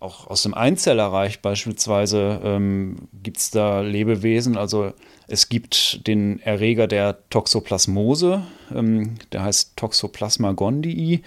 auch 0.00 0.26
aus 0.28 0.42
dem 0.42 0.54
Einzellerreich 0.54 1.40
beispielsweise 1.40 2.40
ähm, 2.44 2.96
gibt 3.22 3.38
es 3.38 3.50
da 3.50 3.80
Lebewesen. 3.80 4.56
Also 4.56 4.92
es 5.26 5.48
gibt 5.48 6.06
den 6.06 6.40
Erreger 6.40 6.86
der 6.86 7.18
Toxoplasmose, 7.30 8.42
ähm, 8.74 9.16
der 9.32 9.42
heißt 9.44 9.76
Toxoplasma 9.76 10.52
gondii. 10.52 11.22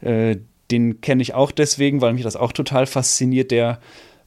Äh, 0.00 0.36
den 0.70 1.00
kenne 1.00 1.22
ich 1.22 1.34
auch 1.34 1.50
deswegen, 1.50 2.00
weil 2.00 2.12
mich 2.12 2.22
das 2.22 2.36
auch 2.36 2.52
total 2.52 2.86
fasziniert. 2.86 3.50
Der 3.50 3.80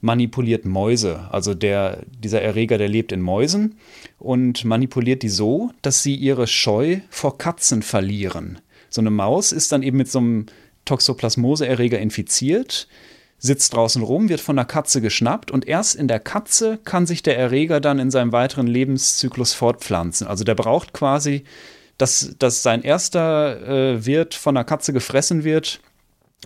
manipuliert 0.03 0.65
Mäuse. 0.65 1.27
Also 1.31 1.53
der, 1.53 2.03
dieser 2.07 2.41
Erreger, 2.41 2.77
der 2.77 2.89
lebt 2.89 3.13
in 3.13 3.21
Mäusen 3.21 3.75
und 4.19 4.65
manipuliert 4.65 5.23
die 5.23 5.29
so, 5.29 5.71
dass 5.81 6.03
sie 6.03 6.15
ihre 6.15 6.45
Scheu 6.45 6.99
vor 7.09 7.37
Katzen 7.37 7.81
verlieren. 7.81 8.59
So 8.89 8.99
eine 8.99 9.11
Maus 9.11 9.53
ist 9.53 9.71
dann 9.71 9.81
eben 9.81 9.97
mit 9.97 10.11
so 10.11 10.19
einem 10.19 10.47
Toxoplasmose-Erreger 10.83 11.99
infiziert, 11.99 12.89
sitzt 13.43 13.73
draußen 13.73 14.01
rum, 14.01 14.29
wird 14.29 14.39
von 14.39 14.55
der 14.55 14.63
Katze 14.63 15.01
geschnappt 15.01 15.51
und 15.51 15.67
erst 15.67 15.95
in 15.95 16.07
der 16.07 16.21
Katze 16.21 16.79
kann 16.85 17.05
sich 17.05 17.23
der 17.23 17.37
Erreger 17.37 17.81
dann 17.81 17.99
in 17.99 18.09
seinem 18.09 18.31
weiteren 18.31 18.67
Lebenszyklus 18.67 19.53
fortpflanzen. 19.53 20.27
Also 20.27 20.45
der 20.45 20.55
braucht 20.55 20.93
quasi, 20.93 21.43
dass, 21.97 22.35
dass 22.39 22.63
sein 22.63 22.83
erster 22.83 23.67
äh, 23.67 24.05
Wirt 24.05 24.33
von 24.33 24.55
der 24.55 24.63
Katze 24.63 24.93
gefressen 24.93 25.43
wird 25.43 25.81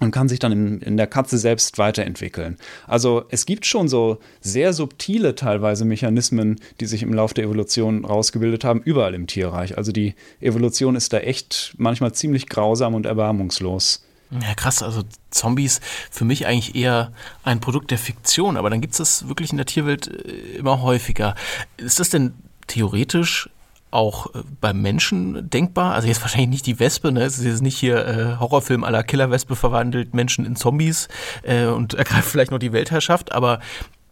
und 0.01 0.09
kann 0.09 0.27
sich 0.27 0.39
dann 0.39 0.51
in, 0.51 0.81
in 0.81 0.97
der 0.97 1.05
Katze 1.05 1.37
selbst 1.37 1.77
weiterentwickeln. 1.77 2.57
Also 2.87 3.25
es 3.29 3.45
gibt 3.45 3.67
schon 3.67 3.87
so 3.87 4.17
sehr 4.41 4.73
subtile 4.73 5.35
teilweise 5.35 5.85
Mechanismen, 5.85 6.59
die 6.79 6.87
sich 6.87 7.03
im 7.03 7.13
Laufe 7.13 7.35
der 7.35 7.43
Evolution 7.43 8.05
rausgebildet 8.05 8.63
haben, 8.63 8.81
überall 8.81 9.13
im 9.13 9.27
Tierreich. 9.27 9.77
Also 9.77 9.91
die 9.91 10.15
Evolution 10.41 10.95
ist 10.95 11.13
da 11.13 11.19
echt 11.19 11.75
manchmal 11.77 12.13
ziemlich 12.13 12.49
grausam 12.49 12.95
und 12.95 13.05
erbarmungslos. 13.05 14.06
Ja, 14.31 14.53
krass. 14.55 14.83
Also 14.83 15.03
Zombies 15.31 15.79
für 16.11 16.25
mich 16.25 16.45
eigentlich 16.47 16.75
eher 16.75 17.11
ein 17.43 17.59
Produkt 17.59 17.91
der 17.91 17.97
Fiktion, 17.97 18.57
aber 18.57 18.69
dann 18.69 18.81
gibt 18.81 18.93
es 18.93 18.97
das 18.97 19.27
wirklich 19.27 19.51
in 19.51 19.57
der 19.57 19.65
Tierwelt 19.65 20.07
äh, 20.07 20.57
immer 20.57 20.81
häufiger. 20.81 21.35
Ist 21.77 21.99
das 21.99 22.09
denn 22.09 22.33
theoretisch 22.67 23.49
auch 23.89 24.27
äh, 24.35 24.43
beim 24.59 24.81
Menschen 24.81 25.49
denkbar? 25.49 25.93
Also 25.93 26.07
jetzt 26.07 26.21
wahrscheinlich 26.21 26.49
nicht 26.49 26.65
die 26.65 26.79
Wespe, 26.79 27.11
ne? 27.11 27.23
Es 27.23 27.37
ist 27.39 27.45
jetzt 27.45 27.61
nicht 27.61 27.77
hier 27.77 28.05
äh, 28.05 28.35
Horrorfilm 28.39 28.83
aller 28.83 29.03
Killerwespe 29.03 29.55
verwandelt 29.55 30.13
Menschen 30.13 30.45
in 30.45 30.55
Zombies 30.55 31.07
äh, 31.43 31.65
und 31.65 31.93
ergreift 31.93 32.27
vielleicht 32.29 32.51
noch 32.51 32.59
die 32.59 32.73
Weltherrschaft, 32.73 33.31
aber 33.31 33.61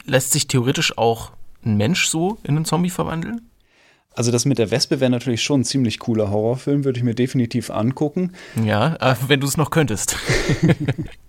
lässt 0.06 0.32
sich 0.32 0.48
theoretisch 0.48 0.98
auch 0.98 1.32
ein 1.66 1.78
Mensch 1.78 2.08
so 2.08 2.38
in 2.44 2.56
einen 2.56 2.66
Zombie 2.66 2.90
verwandeln? 2.90 3.50
Also 4.16 4.32
das 4.32 4.46
mit 4.46 4.58
der 4.58 4.72
Wespe 4.72 5.00
wäre 5.00 5.12
natürlich 5.12 5.44
schon 5.44 5.62
ein 5.62 5.66
ziemlich 5.66 6.00
cooler 6.00 6.32
Horrorfilm, 6.32 6.86
würde 6.86 6.98
ich 6.98 7.04
mir 7.04 7.16
definitiv 7.16 7.70
angucken. 7.70 8.32
Ja, 8.64 8.96
äh, 8.96 9.16
wenn 9.28 9.42
du 9.42 9.48
es 9.48 9.58
noch 9.58 9.72
könntest. 9.72 10.16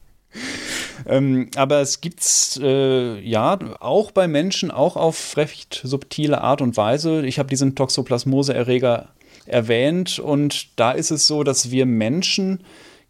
Ähm, 1.09 1.51
aber 1.55 1.81
es 1.81 2.01
gibt 2.01 2.21
es 2.21 2.59
äh, 2.61 3.21
ja 3.21 3.59
auch 3.81 4.11
bei 4.11 4.27
Menschen, 4.27 4.71
auch 4.73 4.97
auf 4.97 5.37
recht 5.37 5.81
subtile 5.85 6.41
Art 6.41 6.61
und 6.63 6.77
Weise. 6.77 7.25
Ich 7.25 7.39
habe 7.39 7.49
diesen 7.49 7.77
Toxoplasmose-Erreger 7.77 9.11
erwähnt 9.47 10.19
und 10.19 10.79
da 10.79 10.91
ist 10.91 11.13
es 11.13 11.29
so, 11.29 11.45
dass 11.45 11.71
wir 11.71 11.87
Menschen 11.87 12.61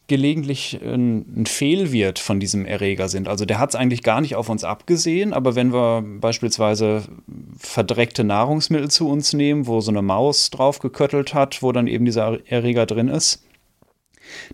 gelegentlich 0.09 0.81
ein, 0.83 1.41
ein 1.41 1.47
Fehlwirt 1.47 2.19
von 2.19 2.39
diesem 2.39 2.65
Erreger 2.65 3.09
sind. 3.09 3.27
Also 3.29 3.45
der 3.45 3.59
hat 3.59 3.71
es 3.71 3.75
eigentlich 3.75 4.03
gar 4.03 4.21
nicht 4.21 4.37
auf 4.37 4.49
uns 4.49 4.63
abgesehen, 4.63 5.33
aber 5.33 5.57
wenn 5.57 5.73
wir 5.73 6.03
beispielsweise 6.21 7.03
verdreckte 7.59 8.23
Nahrungsmittel 8.23 8.91
zu 8.91 9.09
uns 9.09 9.33
nehmen, 9.33 9.67
wo 9.67 9.81
so 9.81 9.91
eine 9.91 10.03
Maus 10.03 10.51
drauf 10.51 10.79
geköttelt 10.79 11.35
hat, 11.35 11.63
wo 11.63 11.73
dann 11.73 11.89
eben 11.89 12.05
dieser 12.05 12.39
Erreger 12.49 12.87
drin 12.87 13.09
ist, 13.09 13.43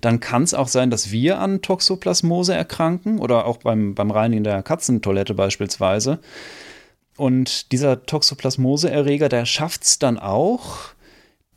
dann 0.00 0.20
kann 0.20 0.42
es 0.42 0.54
auch 0.54 0.68
sein, 0.68 0.90
dass 0.90 1.12
wir 1.12 1.38
an 1.38 1.62
Toxoplasmose 1.62 2.54
erkranken 2.54 3.18
oder 3.18 3.46
auch 3.46 3.58
beim, 3.58 3.94
beim 3.94 4.10
Reinigen 4.10 4.44
der 4.44 4.62
Katzentoilette 4.62 5.34
beispielsweise. 5.34 6.18
Und 7.16 7.72
dieser 7.72 8.04
Toxoplasmose-Erreger, 8.06 9.28
der 9.28 9.44
schafft 9.44 9.84
es 9.84 9.98
dann 9.98 10.18
auch, 10.18 10.94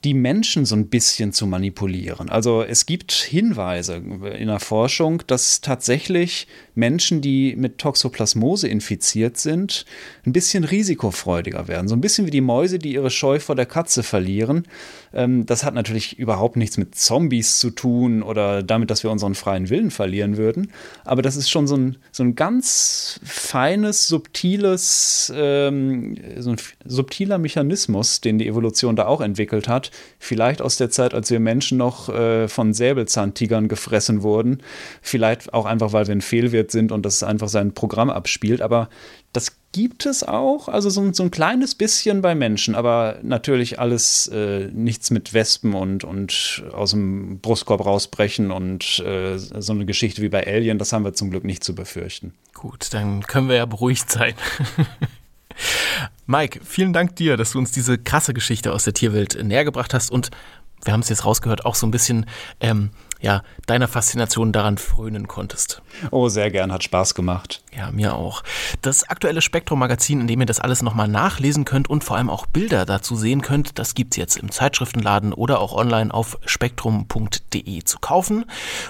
die 0.05 0.13
Menschen 0.13 0.65
so 0.65 0.75
ein 0.75 0.87
bisschen 0.87 1.33
zu 1.33 1.47
manipulieren. 1.47 2.29
Also 2.29 2.61
es 2.61 2.85
gibt 2.85 3.11
Hinweise 3.11 3.95
in 3.95 4.47
der 4.47 4.59
Forschung, 4.59 5.23
dass 5.25 5.61
tatsächlich 5.61 6.47
Menschen, 6.75 7.21
die 7.21 7.55
mit 7.55 7.79
Toxoplasmose 7.79 8.67
infiziert 8.67 9.37
sind, 9.37 9.85
ein 10.23 10.31
bisschen 10.31 10.63
risikofreudiger 10.63 11.67
werden. 11.67 11.87
So 11.87 11.95
ein 11.95 12.01
bisschen 12.01 12.27
wie 12.27 12.31
die 12.31 12.41
Mäuse, 12.41 12.77
die 12.77 12.93
ihre 12.93 13.09
Scheu 13.09 13.39
vor 13.39 13.55
der 13.55 13.65
Katze 13.65 14.03
verlieren. 14.03 14.67
Ähm, 15.11 15.47
das 15.47 15.63
hat 15.63 15.73
natürlich 15.73 16.19
überhaupt 16.19 16.55
nichts 16.55 16.77
mit 16.77 16.93
Zombies 16.93 17.57
zu 17.57 17.71
tun 17.71 18.21
oder 18.21 18.61
damit, 18.61 18.91
dass 18.91 19.01
wir 19.03 19.09
unseren 19.09 19.33
freien 19.33 19.69
Willen 19.69 19.89
verlieren 19.89 20.37
würden. 20.37 20.71
Aber 21.03 21.23
das 21.23 21.35
ist 21.35 21.49
schon 21.49 21.65
so 21.65 21.77
ein, 21.77 21.97
so 22.11 22.21
ein 22.21 22.35
ganz 22.35 23.19
feines, 23.23 24.07
subtiles, 24.07 25.33
ähm, 25.35 26.15
so 26.37 26.51
ein 26.51 26.57
subtiler 26.85 27.39
Mechanismus, 27.39 28.21
den 28.21 28.37
die 28.37 28.47
Evolution 28.47 28.95
da 28.95 29.07
auch 29.07 29.21
entwickelt 29.21 29.67
hat, 29.67 29.89
vielleicht 30.19 30.62
aus 30.62 30.77
der 30.77 30.89
Zeit, 30.89 31.13
als 31.13 31.29
wir 31.29 31.39
Menschen 31.39 31.77
noch 31.77 32.10
äh, 32.10 32.47
von 32.47 32.73
Säbelzahntigern 32.73 33.67
gefressen 33.67 34.23
wurden, 34.23 34.62
vielleicht 35.01 35.53
auch 35.53 35.65
einfach, 35.65 35.93
weil 35.93 36.08
wir 36.08 36.15
ein 36.15 36.21
Fehlwirt 36.21 36.71
sind 36.71 36.91
und 36.91 37.05
das 37.05 37.23
einfach 37.23 37.49
sein 37.49 37.73
Programm 37.73 38.10
abspielt, 38.10 38.62
aber 38.62 38.89
das 39.34 39.51
gibt 39.73 40.05
es 40.05 40.23
auch, 40.23 40.69
also 40.69 40.89
so, 40.89 41.12
so 41.12 41.23
ein 41.23 41.31
kleines 41.31 41.75
bisschen 41.75 42.21
bei 42.21 42.34
Menschen, 42.34 42.75
aber 42.75 43.19
natürlich 43.23 43.77
alles 43.77 44.27
äh, 44.27 44.69
nichts 44.71 45.12
mit 45.12 45.34
Wespen 45.34 45.73
und, 45.73 46.05
und 46.05 46.63
aus 46.71 46.91
dem 46.91 47.39
Brustkorb 47.39 47.86
rausbrechen 47.86 48.51
und 48.51 48.99
äh, 48.99 49.38
so 49.38 49.73
eine 49.73 49.86
Geschichte 49.86 50.21
wie 50.21 50.29
bei 50.29 50.47
Alien, 50.47 50.77
das 50.77 50.93
haben 50.93 51.03
wir 51.03 51.13
zum 51.13 51.29
Glück 51.29 51.43
nicht 51.43 51.63
zu 51.63 51.75
befürchten. 51.75 52.34
Gut, 52.53 52.93
dann 52.93 53.23
können 53.23 53.49
wir 53.49 53.58
ja 53.58 53.65
beruhigt 53.65 54.10
sein. 54.10 54.34
Mike, 56.27 56.61
vielen 56.63 56.93
Dank 56.93 57.15
dir, 57.15 57.38
dass 57.38 57.51
du 57.51 57.59
uns 57.59 57.71
diese 57.71 57.97
krasse 57.97 58.33
Geschichte 58.33 58.73
aus 58.73 58.83
der 58.83 58.93
Tierwelt 58.93 59.38
näher 59.43 59.63
gebracht 59.63 59.93
hast 59.93 60.11
und 60.11 60.31
wir 60.83 60.93
haben 60.93 61.01
es 61.01 61.09
jetzt 61.09 61.25
rausgehört, 61.25 61.65
auch 61.65 61.75
so 61.75 61.88
ein 61.88 61.91
bisschen 61.91 62.27
ähm, 62.59 62.91
ja, 63.19 63.41
deiner 63.65 63.88
Faszination 63.88 64.51
daran 64.51 64.77
frönen 64.77 65.27
konntest. 65.27 65.81
Oh, 66.11 66.29
sehr 66.29 66.51
gern, 66.51 66.71
hat 66.71 66.83
Spaß 66.83 67.15
gemacht. 67.15 67.63
Ja, 67.75 67.91
mir 67.91 68.13
auch. 68.13 68.43
Das 68.81 69.03
aktuelle 69.03 69.41
Spektrum-Magazin, 69.41 70.21
in 70.21 70.27
dem 70.27 70.41
ihr 70.41 70.45
das 70.45 70.59
alles 70.59 70.83
nochmal 70.83 71.07
nachlesen 71.07 71.65
könnt 71.65 71.89
und 71.89 72.03
vor 72.03 72.17
allem 72.17 72.29
auch 72.29 72.45
Bilder 72.45 72.85
dazu 72.85 73.15
sehen 73.15 73.41
könnt, 73.41 73.79
das 73.79 73.95
gibt 73.95 74.13
es 74.13 74.17
jetzt 74.17 74.38
im 74.38 74.51
Zeitschriftenladen 74.51 75.33
oder 75.33 75.59
auch 75.59 75.73
online 75.73 76.13
auf 76.13 76.38
spektrum.de 76.45 77.83
zu 77.83 77.99
kaufen. 77.99 78.45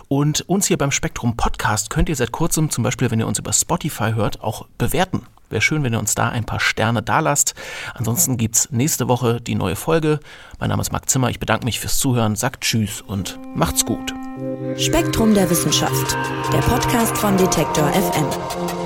Und 0.09 0.41
uns 0.49 0.67
hier 0.67 0.77
beim 0.77 0.91
Spektrum 0.91 1.37
Podcast 1.37 1.89
könnt 1.89 2.09
ihr 2.09 2.15
seit 2.15 2.31
kurzem, 2.31 2.69
zum 2.69 2.83
Beispiel, 2.83 3.11
wenn 3.11 3.19
ihr 3.19 3.27
uns 3.27 3.39
über 3.39 3.53
Spotify 3.53 4.11
hört, 4.13 4.41
auch 4.41 4.67
bewerten. 4.77 5.27
Wäre 5.49 5.61
schön, 5.61 5.83
wenn 5.83 5.93
ihr 5.93 5.99
uns 5.99 6.15
da 6.15 6.29
ein 6.29 6.45
paar 6.45 6.59
Sterne 6.59 7.01
dalasst. 7.01 7.53
Ansonsten 7.93 8.37
gibt 8.37 8.55
es 8.55 8.71
nächste 8.71 9.07
Woche 9.07 9.39
die 9.41 9.55
neue 9.55 9.75
Folge. 9.75 10.19
Mein 10.59 10.69
Name 10.69 10.81
ist 10.81 10.91
Marc 10.91 11.09
Zimmer. 11.09 11.29
Ich 11.29 11.39
bedanke 11.39 11.65
mich 11.65 11.79
fürs 11.79 11.99
Zuhören, 11.99 12.35
sagt 12.35 12.61
Tschüss 12.61 13.01
und 13.01 13.39
macht's 13.55 13.85
gut. 13.85 14.13
Spektrum 14.77 15.33
der 15.33 15.49
Wissenschaft, 15.49 16.17
der 16.51 16.59
Podcast 16.59 17.17
von 17.17 17.37
Detektor 17.37 17.87
FM. 17.89 18.84